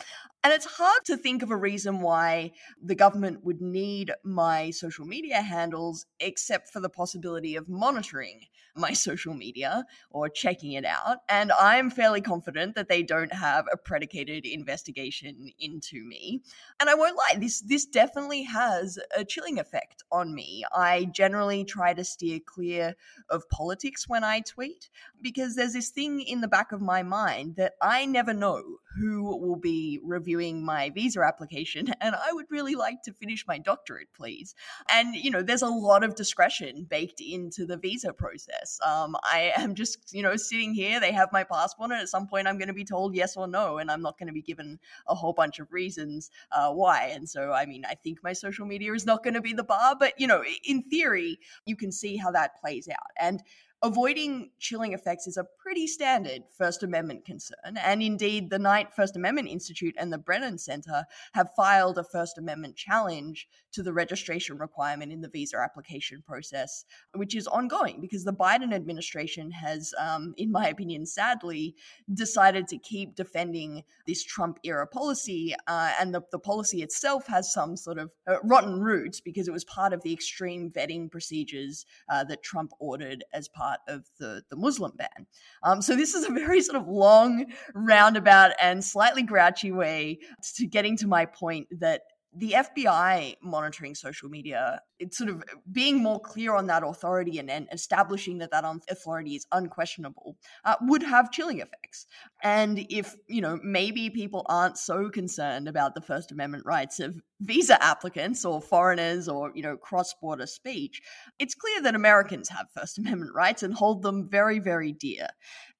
[0.42, 2.52] And it's hard to think of a reason why
[2.82, 8.40] the government would need my social media handles, except for the possibility of monitoring
[8.78, 11.18] my social media or checking it out.
[11.28, 16.42] And I'm fairly confident that they don't have a predicated investigation into me.
[16.80, 20.64] And I won't lie, this this definitely has a chilling effect on me.
[20.74, 22.94] I generally try to steer clear
[23.30, 27.56] of politics when I tweet because there's this thing in the back of my mind
[27.56, 32.74] that I never know who will be reviewing my visa application and I would really
[32.74, 34.54] like to finish my doctorate please.
[34.92, 38.78] And you know, there's a lot of discretion baked into the visa process.
[38.84, 42.26] Um, I am just, you know, sitting here, they have my passport and at some
[42.26, 44.42] point I'm going to be told yes or no and I'm not going to be
[44.42, 47.12] given a whole bunch of reasons uh, why.
[47.14, 49.64] And so I mean, I think my social media is not going to be the
[49.64, 53.10] bar, but you know, in theory, you can see how that plays out.
[53.18, 53.42] And
[53.82, 57.76] avoiding chilling effects is a pretty standard First Amendment concern.
[57.82, 61.04] And indeed, the Knight First Amendment Institute and the Brennan Center
[61.34, 66.84] have filed a First Amendment challenge to the registration requirement in the visa application process,
[67.14, 71.76] which is ongoing because the Biden administration has, um, in my opinion, sadly,
[72.12, 75.54] decided to keep defending this Trump era policy.
[75.66, 79.52] Uh, and the, the policy itself has some sort of uh, rotten roots because it
[79.52, 84.04] was part of the extreme vetting procedures uh, that Trump ordered as part part of
[84.18, 85.26] the, the Muslim ban.
[85.62, 90.18] Um, so this is a very sort of long, roundabout, and slightly grouchy way
[90.56, 92.02] to getting to my point that
[92.36, 95.42] the FBI monitoring social media, it's sort of
[95.72, 100.76] being more clear on that authority and, and establishing that that authority is unquestionable uh,
[100.82, 102.06] would have chilling effects.
[102.42, 107.20] And if, you know, maybe people aren't so concerned about the First Amendment rights of
[107.40, 111.00] visa applicants or foreigners or, you know, cross border speech,
[111.38, 115.28] it's clear that Americans have First Amendment rights and hold them very, very dear.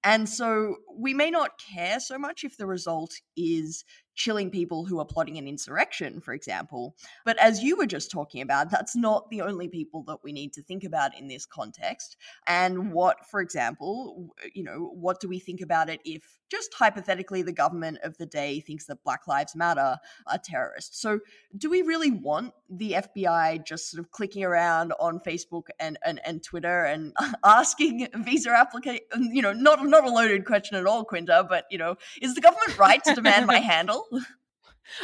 [0.04, 3.84] And so we may not care so much if the result is
[4.14, 6.94] chilling people who are plotting an insurrection, for example.
[7.24, 10.52] But as you were just talking about, that's not the only people that we need
[10.54, 12.16] to think about in this context.
[12.46, 17.42] And what, for example, you know, what do we think about it if just hypothetically
[17.42, 21.00] the government of the day thinks that Black Lives Matter are terrorists?
[21.00, 21.20] So
[21.56, 26.20] do we really want the FBI just sort of clicking around on Facebook and, and,
[26.24, 27.12] and Twitter and
[27.44, 31.78] asking visa applicant, you know, not, not a loaded question at all, Quinta, but, you
[31.78, 34.06] know, is the government right to demand my handle?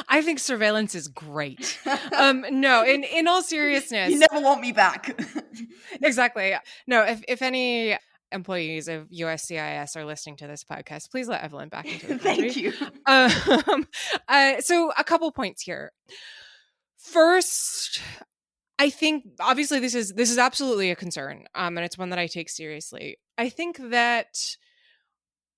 [0.09, 1.79] I think surveillance is great.
[2.17, 5.21] Um, no, in in all seriousness, you never want me back.
[6.01, 6.55] exactly.
[6.87, 7.99] No, if if any
[8.35, 12.51] employees of USCIS are listening to this podcast, please let Evelyn back into the country.
[12.51, 12.73] Thank you.
[13.07, 13.87] Um,
[14.29, 15.93] uh, so, a couple points here.
[16.99, 18.01] First,
[18.79, 22.19] I think obviously this is this is absolutely a concern, um, and it's one that
[22.19, 23.19] I take seriously.
[23.39, 24.57] I think that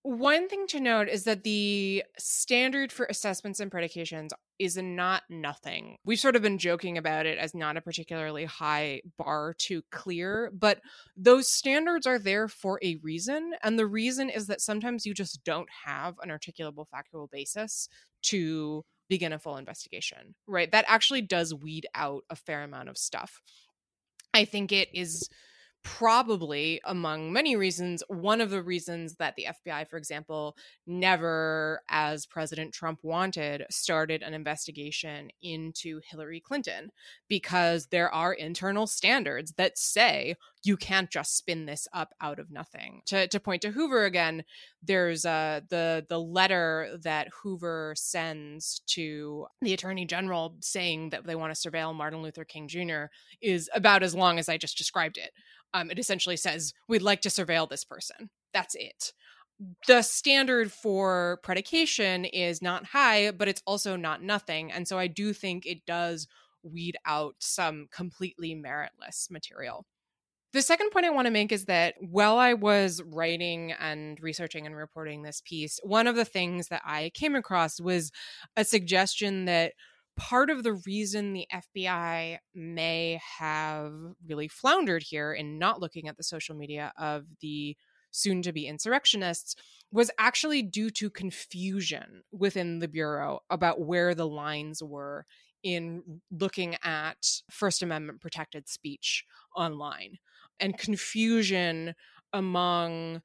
[0.02, 5.96] one thing to note is that the standard for assessments and predications is not nothing.
[6.04, 10.50] We've sort of been joking about it as not a particularly high bar to clear,
[10.52, 10.80] but
[11.16, 13.52] those standards are there for a reason.
[13.62, 17.88] And the reason is that sometimes you just don't have an articulable factual basis
[18.22, 20.70] to begin a full investigation, right?
[20.72, 23.40] That actually does weed out a fair amount of stuff.
[24.34, 25.28] I think it is
[25.86, 32.26] probably among many reasons one of the reasons that the FBI for example never as
[32.26, 36.90] president Trump wanted started an investigation into Hillary Clinton
[37.28, 40.34] because there are internal standards that say
[40.64, 43.02] you can't just spin this up out of nothing.
[43.06, 44.42] To to point to Hoover again
[44.82, 51.36] there's uh the the letter that Hoover sends to the attorney general saying that they
[51.36, 53.04] want to surveil Martin Luther King Jr
[53.40, 55.30] is about as long as I just described it
[55.76, 58.30] um, it essentially says, we'd like to surveil this person.
[58.52, 59.12] That's it.
[59.86, 64.72] The standard for predication is not high, but it's also not nothing.
[64.72, 66.26] And so I do think it does
[66.62, 69.86] weed out some completely meritless material.
[70.52, 74.66] The second point I want to make is that while I was writing and researching
[74.66, 78.10] and reporting this piece, one of the things that I came across was
[78.56, 79.72] a suggestion that
[80.16, 83.92] part of the reason the FBI may have
[84.26, 87.76] really floundered here in not looking at the social media of the
[88.10, 89.54] soon to be insurrectionists
[89.92, 95.26] was actually due to confusion within the Bureau about where the lines were
[95.62, 100.18] in looking at First Amendment protected speech online
[100.58, 101.94] and confusion
[102.32, 103.20] among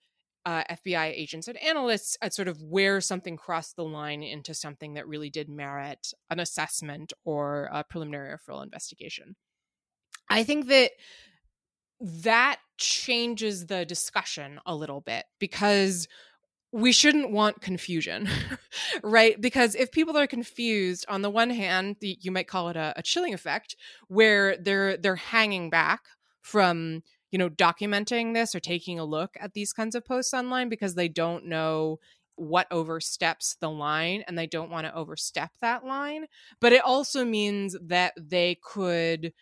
[0.45, 4.93] uh, FBI agents and analysts at sort of where something crossed the line into something
[4.95, 9.35] that really did merit an assessment or a preliminary full investigation.
[10.29, 10.91] I think that
[11.99, 16.07] that changes the discussion a little bit because
[16.71, 18.29] we shouldn't want confusion,
[19.03, 19.39] right?
[19.39, 23.03] Because if people are confused, on the one hand, you might call it a, a
[23.03, 23.75] chilling effect,
[24.07, 26.01] where they're they're hanging back
[26.41, 30.69] from you know documenting this or taking a look at these kinds of posts online
[30.69, 31.99] because they don't know
[32.35, 36.25] what oversteps the line and they don't want to overstep that line.
[36.59, 39.33] But it also means that they could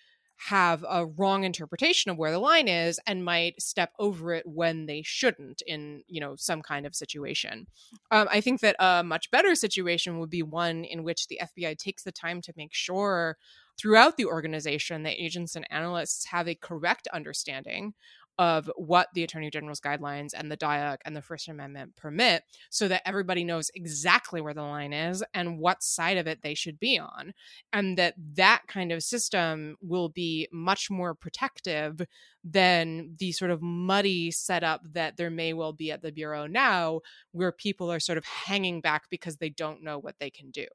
[0.48, 4.86] have a wrong interpretation of where the line is and might step over it when
[4.86, 7.68] they shouldn't in you know some kind of situation.
[8.12, 11.78] Um, i think that a much better situation would be one in which the fbi
[11.78, 13.38] takes the time to make sure
[13.80, 17.93] throughout the organization that agents and analysts have a correct understanding
[18.39, 22.88] of what the attorney general's guidelines and the DIOG and the first amendment permit so
[22.88, 26.80] that everybody knows exactly where the line is and what side of it they should
[26.80, 27.34] be on.
[27.73, 32.01] And that that kind of system will be much more protective
[32.41, 37.01] than the sort of muddy setup that there may well be at the bureau now
[37.34, 40.65] where people are sort of hanging back because they don't know what they can do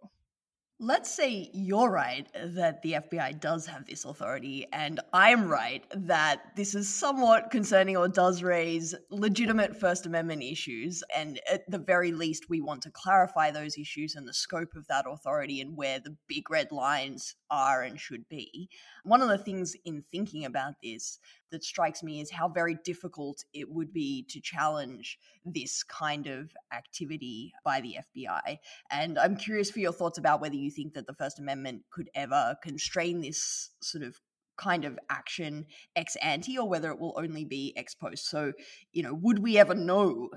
[0.81, 6.57] Let's say you're right that the FBI does have this authority, and I'm right that
[6.57, 11.05] this is somewhat concerning or does raise legitimate First Amendment issues.
[11.17, 14.89] And at the very least, we want to clarify those issues and the scope of
[14.89, 18.69] that authority and where the big red lines are and should be.
[19.05, 21.21] One of the things in thinking about this
[21.55, 26.51] that strikes me is how very difficult it would be to challenge this kind of
[26.73, 28.59] activity by the FBI.
[28.91, 32.11] And I'm curious for your thoughts about whether you think that the First Amendment could
[32.13, 34.21] ever constrain this sort of
[34.57, 38.29] kind of action ex ante or whether it will only be ex post.
[38.29, 38.53] So,
[38.93, 40.31] you know, would we ever know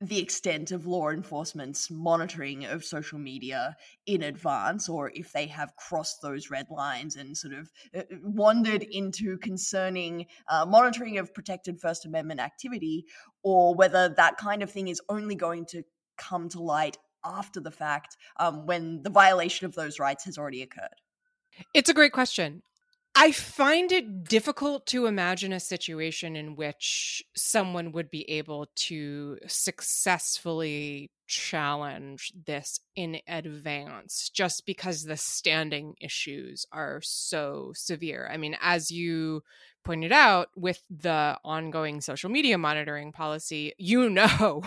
[0.00, 3.76] the extent of law enforcement's monitoring of social media
[4.06, 8.82] in advance, or if they have crossed those red lines and sort of uh, wandered
[8.82, 13.04] into concerning uh, monitoring of protected First Amendment activity,
[13.42, 15.82] or whether that kind of thing is only going to
[16.16, 20.62] come to light after the fact um, when the violation of those rights has already
[20.62, 20.88] occurred.
[21.74, 22.62] It's a great question.
[23.14, 29.38] I find it difficult to imagine a situation in which someone would be able to
[29.46, 38.28] successfully challenge this in advance just because the standing issues are so severe.
[38.32, 39.42] I mean, as you
[39.84, 44.62] pointed out with the ongoing social media monitoring policy, you know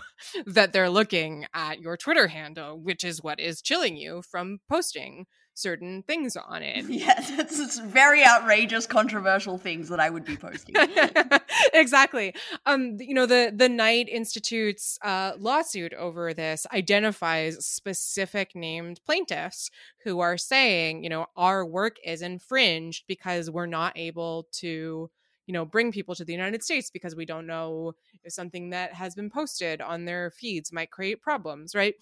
[0.45, 5.25] that they're looking at your Twitter handle, which is what is chilling you from posting
[5.53, 6.85] certain things on it.
[6.89, 10.75] Yes, it's, it's very outrageous, controversial things that I would be posting.
[11.73, 12.33] exactly.
[12.65, 19.69] Um, you know, the the Knight Institute's uh, lawsuit over this identifies specific named plaintiffs
[20.03, 25.09] who are saying, you know, our work is infringed because we're not able to
[25.45, 27.93] you know bring people to the united states because we don't know
[28.23, 31.95] if something that has been posted on their feeds might create problems right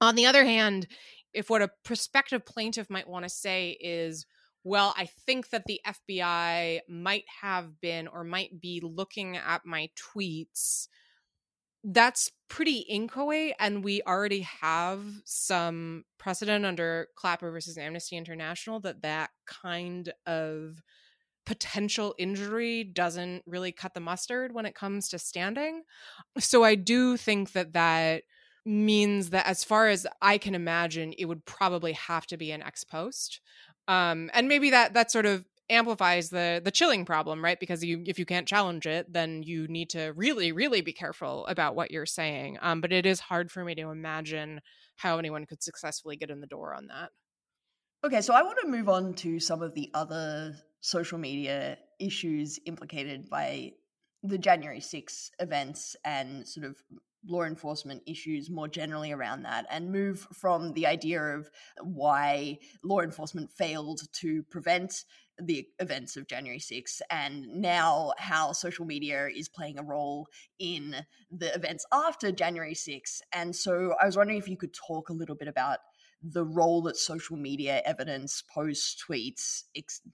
[0.00, 0.86] on the other hand
[1.34, 4.26] if what a prospective plaintiff might want to say is,
[4.64, 9.90] well, I think that the FBI might have been or might be looking at my
[9.96, 10.86] tweets.
[11.84, 19.02] That's pretty inchoate, and we already have some precedent under Clapper versus Amnesty International that
[19.02, 20.80] that kind of
[21.44, 25.82] potential injury doesn't really cut the mustard when it comes to standing.
[26.38, 28.22] So I do think that that
[28.64, 32.62] means that as far as I can imagine, it would probably have to be an
[32.62, 33.40] ex post.
[33.88, 37.58] Um, and maybe that that sort of amplifies the the chilling problem, right?
[37.58, 41.46] Because you if you can't challenge it, then you need to really, really be careful
[41.46, 42.58] about what you're saying.
[42.60, 44.60] Um, but it is hard for me to imagine
[44.96, 47.10] how anyone could successfully get in the door on that.
[48.04, 52.58] Okay, so I want to move on to some of the other social media issues
[52.66, 53.72] implicated by
[54.24, 56.76] the January 6 events and sort of
[57.26, 61.48] law enforcement issues more generally around that and move from the idea of
[61.80, 65.04] why law enforcement failed to prevent
[65.40, 70.26] the events of January 6th and now how social media is playing a role
[70.58, 70.96] in
[71.30, 73.20] the events after January 6th.
[73.32, 75.78] And so I was wondering if you could talk a little bit about
[76.22, 79.64] the role that social media evidence, posts, tweets,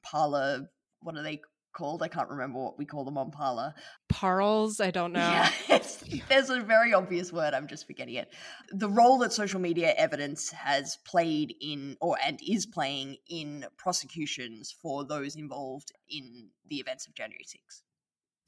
[0.03, 0.71] Parler,
[1.03, 1.41] what are they
[1.73, 2.03] called?
[2.03, 3.75] I can't remember what we call them on Parler.
[4.09, 5.47] Parles, I don't know.
[5.69, 7.55] Yeah, there's a very obvious word.
[7.55, 8.33] I'm just forgetting it.
[8.71, 14.75] The role that social media evidence has played in, or and is playing in prosecutions
[14.83, 17.83] for those involved in the events of January 6th.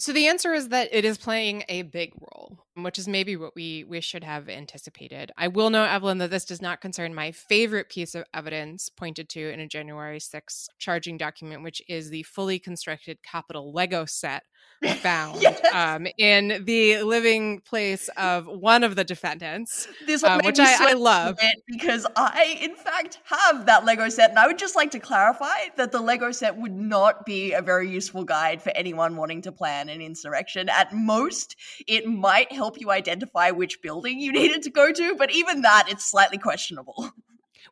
[0.01, 3.55] So the answer is that it is playing a big role, which is maybe what
[3.55, 5.31] we we should have anticipated.
[5.37, 9.29] I will note, Evelyn, that this does not concern my favorite piece of evidence pointed
[9.29, 14.45] to in a January 6th charging document, which is the fully constructed Capitol Lego set
[14.89, 15.61] found yes.
[15.75, 20.93] um, in the living place of one of the defendants, this um, which I, I
[20.95, 24.99] love because I, in fact, have that Lego set, and I would just like to
[24.99, 29.43] clarify that the Lego set would not be a very useful guide for anyone wanting
[29.43, 30.69] to plan an insurrection.
[30.69, 31.57] At most,
[31.87, 35.87] it might help you identify which building you needed to go to, but even that,
[35.89, 37.13] it's slightly questionable.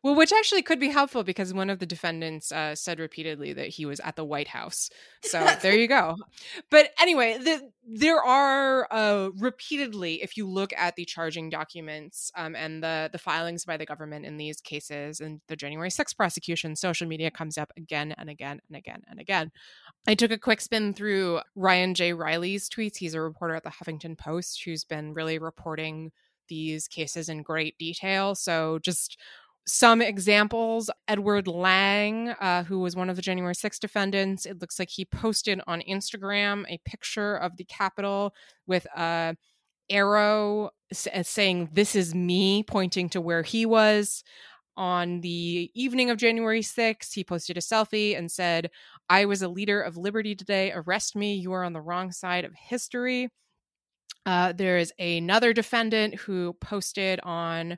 [0.03, 3.69] Well, which actually could be helpful because one of the defendants uh, said repeatedly that
[3.69, 4.89] he was at the White House.
[5.23, 6.15] So there you go.
[6.69, 12.55] But anyway, the, there are uh, repeatedly, if you look at the charging documents um,
[12.55, 16.75] and the the filings by the government in these cases, and the January 6th prosecution,
[16.75, 19.51] social media comes up again and again and again and again.
[20.07, 22.13] I took a quick spin through Ryan J.
[22.13, 22.97] Reilly's tweets.
[22.97, 26.11] He's a reporter at the Huffington Post who's been really reporting
[26.47, 28.35] these cases in great detail.
[28.35, 29.17] So just
[29.71, 34.79] some examples Edward Lang, uh, who was one of the January 6 defendants, it looks
[34.79, 38.33] like he posted on Instagram a picture of the Capitol
[38.67, 39.35] with a
[39.89, 44.23] arrow uh, saying, This is me, pointing to where he was.
[44.77, 48.69] On the evening of January 6th, he posted a selfie and said,
[49.09, 50.71] I was a leader of liberty today.
[50.71, 51.35] Arrest me.
[51.35, 53.29] You are on the wrong side of history.
[54.25, 57.77] Uh, there is another defendant who posted on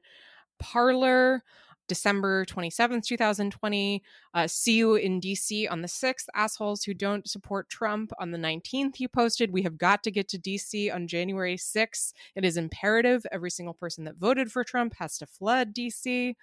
[0.59, 1.43] Parler
[1.91, 4.01] December 27th, 2020.
[4.33, 6.27] Uh, see you in DC on the 6th.
[6.33, 9.51] Assholes who don't support Trump on the 19th, you posted.
[9.51, 12.13] We have got to get to DC on January 6th.
[12.33, 13.25] It is imperative.
[13.29, 16.35] Every single person that voted for Trump has to flood DC.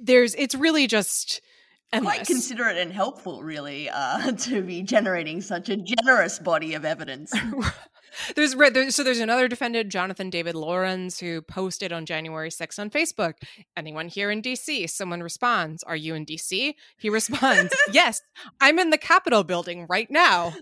[0.00, 1.40] There's, it's really just.
[1.92, 2.14] Endless.
[2.14, 7.32] Quite considerate and helpful, really, uh, to be generating such a generous body of evidence.
[8.34, 8.54] there's,
[8.94, 13.34] so there's another defendant, Jonathan David Lawrence, who posted on January 6th on Facebook.
[13.76, 14.88] Anyone here in DC?
[14.88, 16.74] Someone responds, Are you in DC?
[16.98, 18.22] He responds, Yes,
[18.60, 20.54] I'm in the Capitol building right now.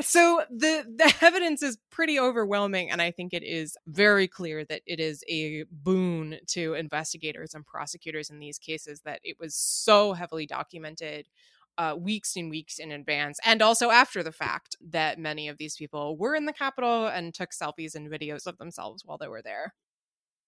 [0.00, 4.82] So the the evidence is pretty overwhelming, and I think it is very clear that
[4.86, 10.12] it is a boon to investigators and prosecutors in these cases that it was so
[10.12, 11.28] heavily documented
[11.78, 15.76] uh, weeks and weeks in advance, and also after the fact that many of these
[15.76, 19.42] people were in the Capitol and took selfies and videos of themselves while they were
[19.42, 19.74] there.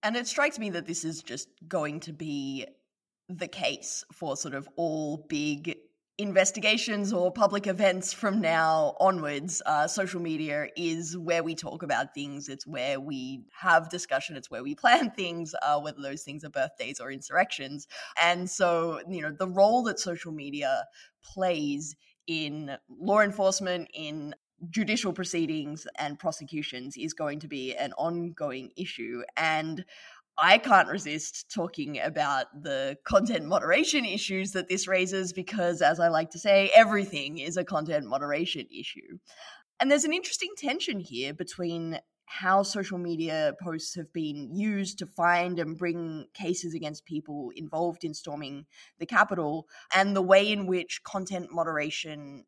[0.02, 2.66] And it strikes me that this is just going to be
[3.28, 5.76] the case for sort of all big
[6.18, 12.12] investigations or public events from now onwards, uh, social media is where we talk about
[12.12, 12.48] things.
[12.48, 14.36] It's where we have discussion.
[14.36, 17.86] It's where we plan things, uh, whether those things are birthdays or insurrections.
[18.20, 20.84] And so, you know, the role that social media
[21.22, 21.94] plays
[22.26, 24.34] in law enforcement, in
[24.70, 29.22] judicial proceedings and prosecutions is going to be an ongoing issue.
[29.36, 29.84] And
[30.40, 36.08] I can't resist talking about the content moderation issues that this raises because, as I
[36.08, 39.18] like to say, everything is a content moderation issue.
[39.80, 45.06] And there's an interesting tension here between how social media posts have been used to
[45.06, 48.66] find and bring cases against people involved in storming
[48.98, 52.44] the Capitol and the way in which content moderation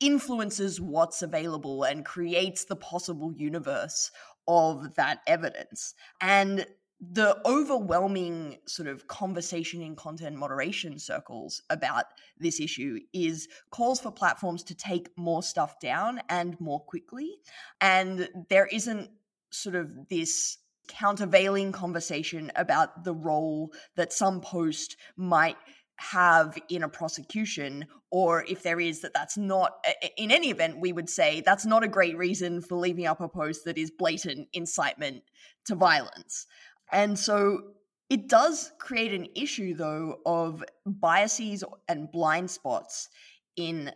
[0.00, 4.10] influences what's available and creates the possible universe
[4.46, 5.94] of that evidence.
[6.20, 6.66] And
[7.10, 12.04] the overwhelming sort of conversation in content moderation circles about
[12.38, 17.34] this issue is calls for platforms to take more stuff down and more quickly.
[17.80, 19.10] And there isn't
[19.50, 25.56] sort of this countervailing conversation about the role that some post might
[25.96, 29.72] have in a prosecution or if there is that that's not
[30.16, 33.28] in any event we would say that's not a great reason for leaving up a
[33.28, 35.22] post that is blatant incitement
[35.64, 36.46] to violence
[36.92, 37.62] and so
[38.10, 43.08] it does create an issue, though, of biases and blind spots
[43.56, 43.90] in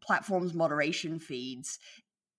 [0.00, 1.78] platforms' moderation feeds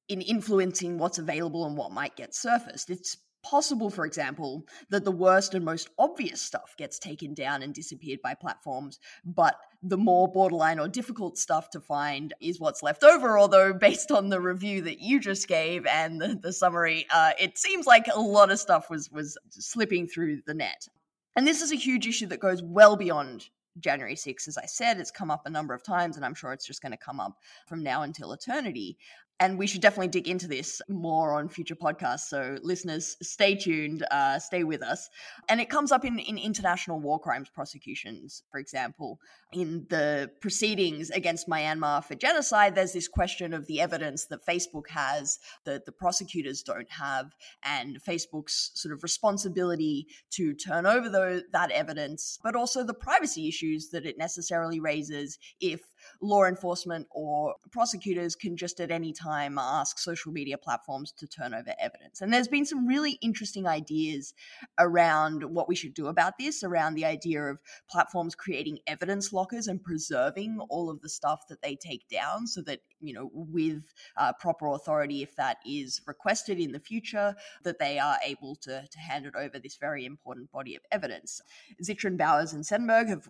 [0.07, 2.89] in influencing what's available and what might get surfaced.
[2.89, 7.73] It's possible, for example, that the worst and most obvious stuff gets taken down and
[7.73, 13.03] disappeared by platforms, but the more borderline or difficult stuff to find is what's left
[13.03, 13.37] over.
[13.37, 17.57] Although, based on the review that you just gave and the, the summary, uh, it
[17.57, 20.87] seems like a lot of stuff was was slipping through the net.
[21.35, 24.47] And this is a huge issue that goes well beyond January 6th.
[24.47, 26.81] As I said, it's come up a number of times, and I'm sure it's just
[26.81, 27.37] going to come up
[27.67, 28.97] from now until eternity
[29.39, 32.27] and we should definitely dig into this more on future podcasts.
[32.27, 35.09] So, listeners, stay tuned, uh, stay with us.
[35.47, 39.19] And it comes up in, in international war crimes prosecutions, for example.
[39.51, 44.89] In the proceedings against Myanmar for genocide, there's this question of the evidence that Facebook
[44.89, 47.31] has that the prosecutors don't have,
[47.63, 53.47] and Facebook's sort of responsibility to turn over those, that evidence, but also the privacy
[53.47, 55.81] issues that it necessarily raises if
[56.21, 61.53] law enforcement or prosecutors can just at any time ask social media platforms to turn
[61.53, 62.21] over evidence.
[62.21, 64.33] And there's been some really interesting ideas
[64.77, 69.67] around what we should do about this, around the idea of platforms creating evidence lockers
[69.67, 73.93] and preserving all of the stuff that they take down so that, you know, with
[74.17, 78.83] uh, proper authority, if that is requested in the future, that they are able to,
[78.89, 81.41] to hand it over this very important body of evidence.
[81.83, 83.29] Zittrain Bowers and Sedenberg have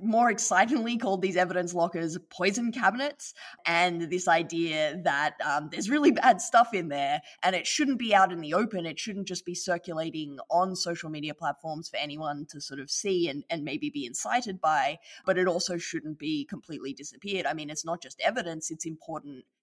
[0.00, 3.34] more excitingly called these evidence lockers poison cabinets
[3.66, 8.14] and this idea that um, there's really bad stuff in there and it shouldn't be
[8.14, 12.46] out in the open it shouldn't just be circulating on social media platforms for anyone
[12.48, 16.44] to sort of see and, and maybe be incited by but it also shouldn't be
[16.44, 19.05] completely disappeared i mean it's not just evidence it's important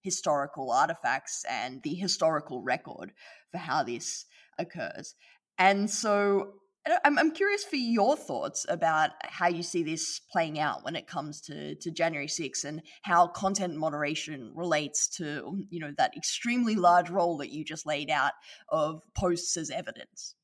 [0.01, 3.11] historical artifacts and the historical record
[3.51, 4.25] for how this
[4.59, 5.15] occurs
[5.57, 6.53] and so
[6.89, 10.95] uh, I'm, I'm curious for your thoughts about how you see this playing out when
[10.95, 16.15] it comes to, to January 6th and how content moderation relates to, you know, that
[16.17, 18.33] extremely large role that you just laid out
[18.69, 20.35] of posts as evidence.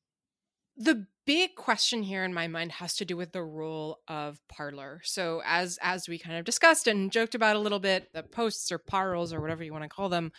[0.82, 5.02] The big question here in my mind has to do with the role of Parler.
[5.04, 8.72] So as as we kind of discussed and joked about a little bit, the posts
[8.72, 10.32] or parles or whatever you want to call them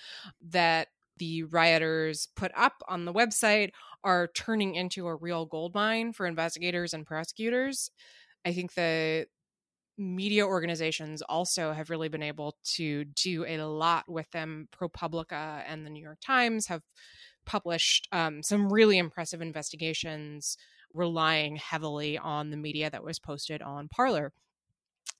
[0.49, 0.87] that
[1.17, 3.69] the rioters put up on the website
[4.03, 7.91] are turning into a real gold mine for investigators and prosecutors.
[8.43, 9.27] I think the
[9.95, 14.69] media organizations also have really been able to do a lot with them.
[14.75, 16.81] ProPublica and the New York Times have
[17.45, 20.57] published um, some really impressive investigations
[20.93, 24.33] relying heavily on the media that was posted on Parler.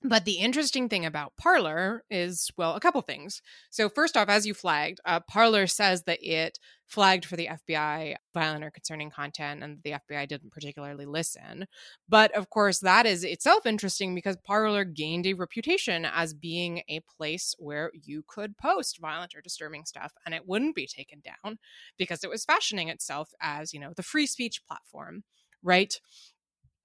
[0.04, 3.40] But the interesting thing about Parler is, well, a couple things.
[3.70, 6.58] So, first off, as you flagged, uh, Parler says that it
[6.92, 11.66] flagged for the FBI violent or concerning content and the FBI didn't particularly listen.
[12.06, 17.00] But of course, that is itself interesting because Parler gained a reputation as being a
[17.16, 21.58] place where you could post violent or disturbing stuff and it wouldn't be taken down
[21.96, 25.24] because it was fashioning itself as, you know, the free speech platform,
[25.62, 25.98] right?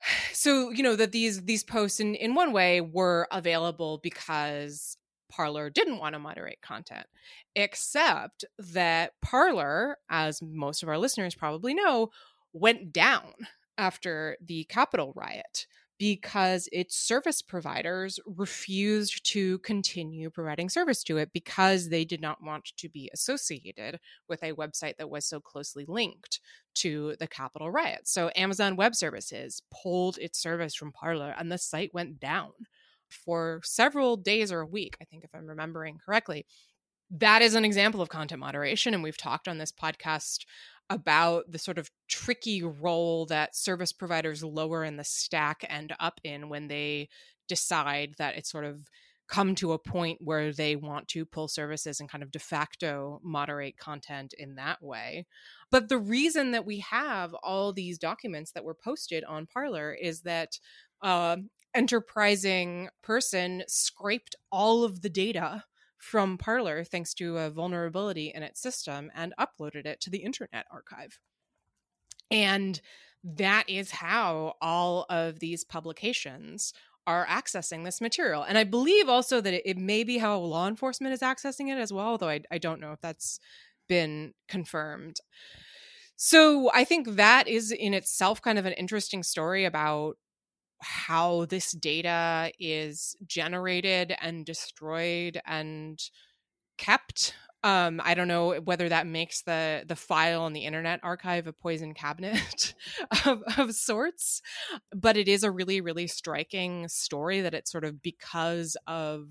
[0.31, 4.95] so you know that these these posts in in one way were available because
[5.29, 7.05] Parler didn't want to moderate content,
[7.55, 12.09] except that Parler, as most of our listeners probably know,
[12.53, 13.33] went down
[13.77, 15.67] after the Capitol riot
[15.99, 22.43] because its service providers refused to continue providing service to it because they did not
[22.43, 23.99] want to be associated
[24.29, 26.39] with a website that was so closely linked
[26.75, 28.07] to the Capitol riot.
[28.07, 32.51] So Amazon Web Services pulled its service from Parler and the site went down
[33.09, 36.45] for several days or a week, I think, if I'm remembering correctly.
[37.09, 38.93] That is an example of content moderation.
[38.93, 40.45] And we've talked on this podcast
[40.89, 46.19] about the sort of tricky role that service providers lower in the stack end up
[46.23, 47.09] in when they
[47.47, 48.87] decide that it's sort of
[49.27, 53.19] come to a point where they want to pull services and kind of de facto
[53.23, 55.25] moderate content in that way.
[55.69, 60.21] But the reason that we have all these documents that were posted on Parler is
[60.21, 60.59] that
[61.01, 61.37] uh,
[61.77, 65.63] enterprising person scraped all of the data
[65.97, 70.65] from Parler thanks to a vulnerability in its system and uploaded it to the Internet
[70.71, 71.19] Archive.
[72.31, 72.81] And
[73.23, 76.73] that is how all of these publications
[77.05, 78.43] are accessing this material.
[78.43, 81.79] And I believe also that it, it, may be how law enforcement is accessing it
[81.79, 83.39] as well, although I, I don't know if that's
[83.87, 85.21] been confirmed.
[86.17, 90.17] So I think that is in itself kind of an interesting story about
[90.79, 95.99] how this data is generated and destroyed and
[96.77, 101.47] kept um, I don't know whether that makes the the file on the Internet Archive
[101.47, 102.75] a poison cabinet
[103.25, 104.41] of, of sorts,
[104.95, 109.27] but it is a really really striking story that it's sort of because of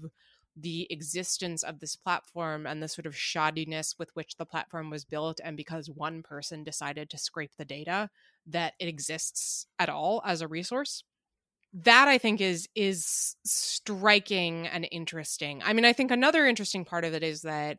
[0.57, 5.05] the existence of this platform and the sort of shoddiness with which the platform was
[5.05, 8.09] built and because one person decided to scrape the data
[8.47, 11.05] that it exists at all as a resource
[11.85, 15.63] that i think is is striking and interesting.
[15.65, 17.79] I mean i think another interesting part of it is that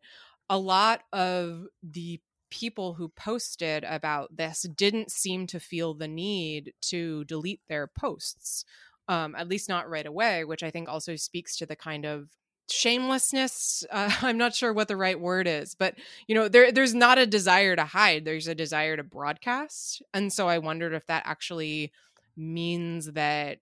[0.50, 6.74] a lot of the people who posted about this didn't seem to feel the need
[6.82, 8.64] to delete their posts
[9.10, 12.30] um, at least not right away which i think also speaks to the kind of
[12.70, 15.96] shamelessness uh, i'm not sure what the right word is but
[16.28, 20.02] you know there there's not a desire to hide there's a desire to broadcast.
[20.14, 21.92] And so i wondered if that actually
[22.38, 23.58] means that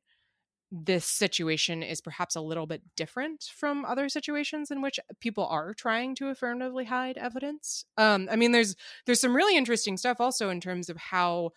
[0.84, 5.74] this situation is perhaps a little bit different from other situations in which people are
[5.74, 7.86] trying to affirmatively hide evidence.
[7.98, 11.52] Um i mean there's there's some really interesting stuff also in terms of how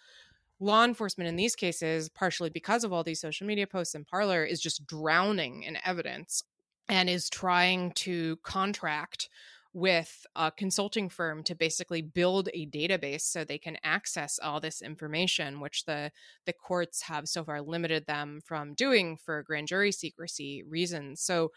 [0.60, 4.44] law enforcement in these cases partially because of all these social media posts and Parler,
[4.44, 6.42] is just drowning in evidence
[6.88, 9.28] and is trying to contract
[9.72, 14.80] with a consulting firm to basically build a database so they can access all this
[14.80, 16.10] information which the
[16.46, 21.20] the courts have so far limited them from doing for grand jury secrecy reasons.
[21.20, 21.52] So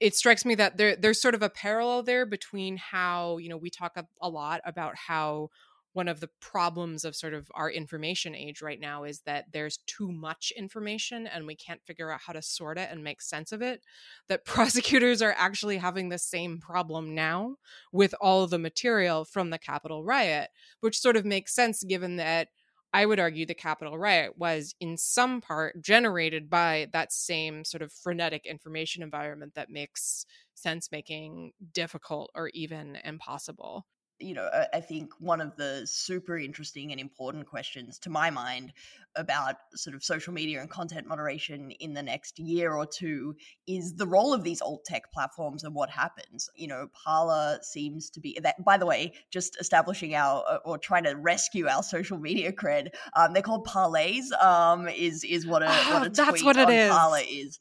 [0.00, 3.56] it strikes me that there there's sort of a parallel there between how you know
[3.56, 5.50] we talk a, a lot about how
[5.92, 9.78] one of the problems of sort of our information age right now is that there's
[9.86, 13.52] too much information and we can't figure out how to sort it and make sense
[13.52, 13.82] of it
[14.28, 17.56] that prosecutors are actually having the same problem now
[17.92, 20.48] with all the material from the capitol riot
[20.80, 22.48] which sort of makes sense given that
[22.94, 27.80] I would argue the Capitol riot was in some part generated by that same sort
[27.80, 33.86] of frenetic information environment that makes sense making difficult or even impossible
[34.22, 38.72] you know, I think one of the super interesting and important questions to my mind
[39.16, 43.34] about sort of social media and content moderation in the next year or two
[43.66, 46.48] is the role of these alt tech platforms and what happens.
[46.54, 50.78] You know, Parler seems to be that, by the way, just establishing our uh, or
[50.78, 52.88] trying to rescue our social media cred.
[53.14, 56.90] Um, they're called parlays, um, is, is what a, what a that's what it is.
[56.90, 57.58] Parler is.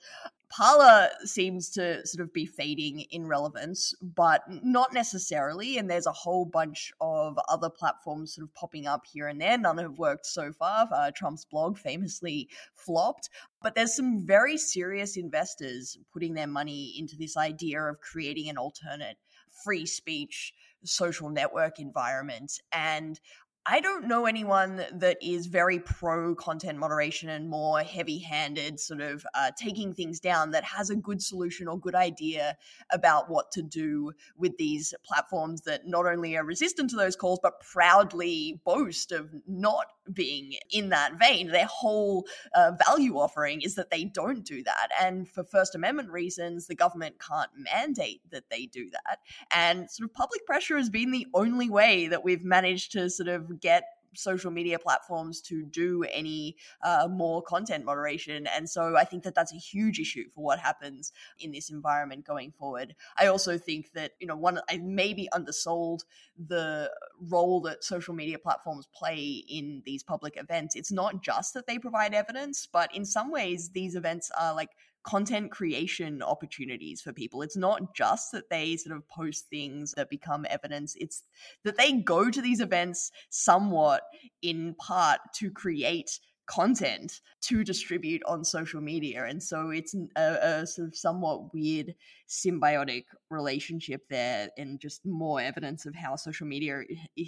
[0.52, 5.78] Parler seems to sort of be fading in relevance, but not necessarily.
[5.78, 9.58] And there's a whole bunch of other platforms sort of popping up here and there.
[9.58, 10.90] None have worked so far.
[10.92, 13.30] Uh, Trump's blog famously flopped.
[13.62, 18.58] But there's some very serious investors putting their money into this idea of creating an
[18.58, 19.18] alternate
[19.64, 22.60] free speech social network environment.
[22.74, 23.20] And
[23.68, 29.02] I don't know anyone that is very pro content moderation and more heavy handed, sort
[29.02, 32.58] of uh, taking things down that has a good solution or good idea
[32.92, 37.40] about what to do with these platforms that not only are resistant to those calls,
[37.44, 41.50] but proudly boast of not being in that vein.
[41.50, 44.90] Their whole uh, value offering is that they don't do that.
[45.00, 49.20] And for First Amendment reasons, the government can't mandate that they do that.
[49.54, 53.30] And sort of public pressure has been the only way that we've managed to sort
[53.30, 53.84] of get
[54.14, 58.48] social media platforms to do any uh, more content moderation.
[58.48, 62.26] And so I think that that's a huge issue for what happens in this environment
[62.26, 62.96] going forward.
[63.18, 66.04] I also think that, you know, one, I maybe undersold
[66.38, 66.92] the
[67.22, 70.76] role that social media platforms play in these public events.
[70.76, 74.72] It's not just that they provide evidence, but in some ways, these events are like
[75.04, 77.42] content creation opportunities for people.
[77.42, 81.24] It's not just that they sort of post things that become evidence, it's
[81.64, 84.04] that they go to these events somewhat
[84.42, 86.20] in part to create
[86.52, 89.24] content to distribute on social media.
[89.26, 91.96] And so it's a, a, sort of somewhat weird
[92.28, 96.84] symbiotic relationship there, and just more evidence of how social media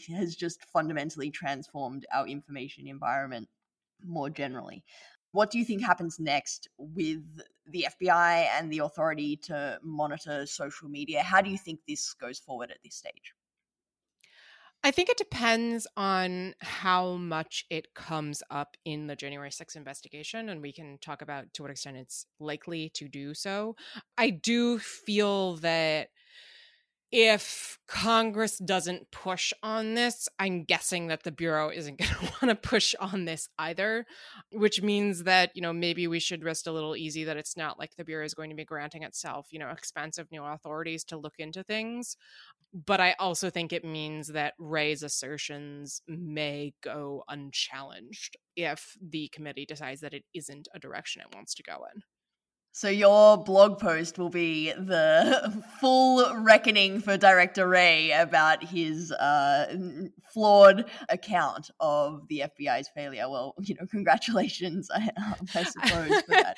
[0.10, 3.48] has just fundamentally transformed our information environment
[4.06, 4.84] more generally.
[5.34, 7.24] What do you think happens next with
[7.66, 11.24] the FBI and the authority to monitor social media?
[11.24, 13.34] How do you think this goes forward at this stage?
[14.84, 20.50] I think it depends on how much it comes up in the January 6th investigation,
[20.50, 23.76] and we can talk about to what extent it's likely to do so.
[24.18, 26.10] I do feel that
[27.16, 32.50] if Congress doesn't push on this, I'm guessing that the Bureau isn't going to want
[32.50, 34.08] to push on this either,
[34.52, 37.78] which means that, you know, maybe we should rest a little easy that it's not
[37.78, 41.18] like the Bureau is going to be granting itself, you know, expensive new authorities to
[41.18, 42.18] look into things.
[42.74, 49.68] But I also think it means that Wray's assertions may go unchallenged if the committee
[49.68, 52.02] decides that it isn't a direction it wants to go in.
[52.76, 59.78] So your blog post will be the full reckoning for Director Wray about his uh,
[60.34, 63.30] flawed account of the FBI's failure.
[63.30, 65.12] Well, you know, congratulations, I,
[65.56, 66.58] I suppose, for that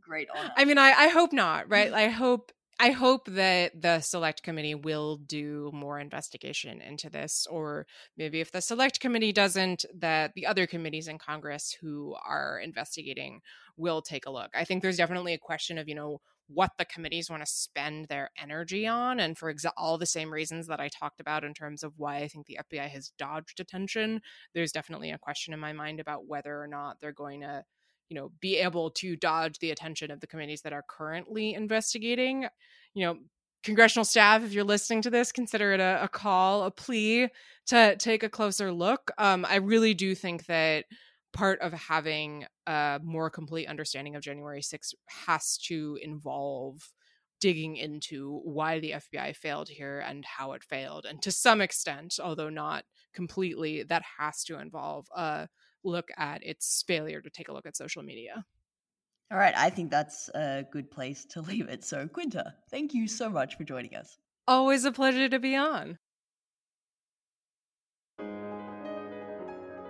[0.00, 0.50] great honor.
[0.56, 1.92] I mean, I, I hope not, right?
[1.92, 2.52] I hope
[2.82, 8.52] I hope that the select committee will do more investigation into this, or maybe if
[8.52, 13.42] the select committee doesn't, that the other committees in Congress who are investigating
[13.76, 14.48] will take a look.
[14.54, 18.08] I think there's definitely a question of, you know, what the committees want to spend
[18.08, 19.20] their energy on.
[19.20, 22.16] And for exa- all the same reasons that I talked about in terms of why
[22.16, 24.22] I think the FBI has dodged attention,
[24.54, 27.62] there's definitely a question in my mind about whether or not they're going to
[28.10, 32.46] you know be able to dodge the attention of the committees that are currently investigating
[32.92, 33.16] you know
[33.62, 37.28] congressional staff if you're listening to this consider it a, a call a plea
[37.66, 40.84] to take a closer look um, i really do think that
[41.32, 44.94] part of having a more complete understanding of january 6th
[45.26, 46.90] has to involve
[47.40, 51.06] digging into why the FBI failed here and how it failed.
[51.06, 52.84] And to some extent, although not
[53.14, 55.48] completely, that has to involve a
[55.84, 58.44] look at its failure to take a look at social media.
[59.32, 61.84] All right, I think that's a good place to leave it.
[61.84, 64.18] So, Quinta, thank you so much for joining us.
[64.48, 65.98] Always a pleasure to be on.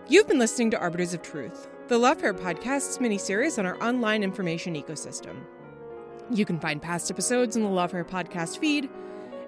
[0.09, 4.75] You've been listening to Arbiters of Truth, the Lawfare Podcast's miniseries on our online information
[4.75, 5.45] ecosystem.
[6.31, 8.91] You can find past episodes in the Lawfare Podcast feed,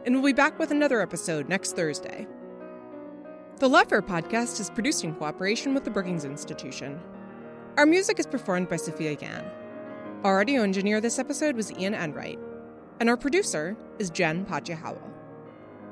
[0.07, 2.26] and we'll be back with another episode next Thursday.
[3.59, 7.00] The Lawfare podcast is produced in cooperation with the Brookings Institution.
[7.76, 9.44] Our music is performed by Sophia Yan.
[10.24, 12.40] Our audio engineer this episode was Ian Enright,
[12.98, 15.09] and our producer is Jen Patja Howell.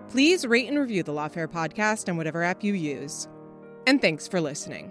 [0.09, 3.29] Please rate and review the Lawfare podcast on whatever app you use.
[3.87, 4.91] And thanks for listening.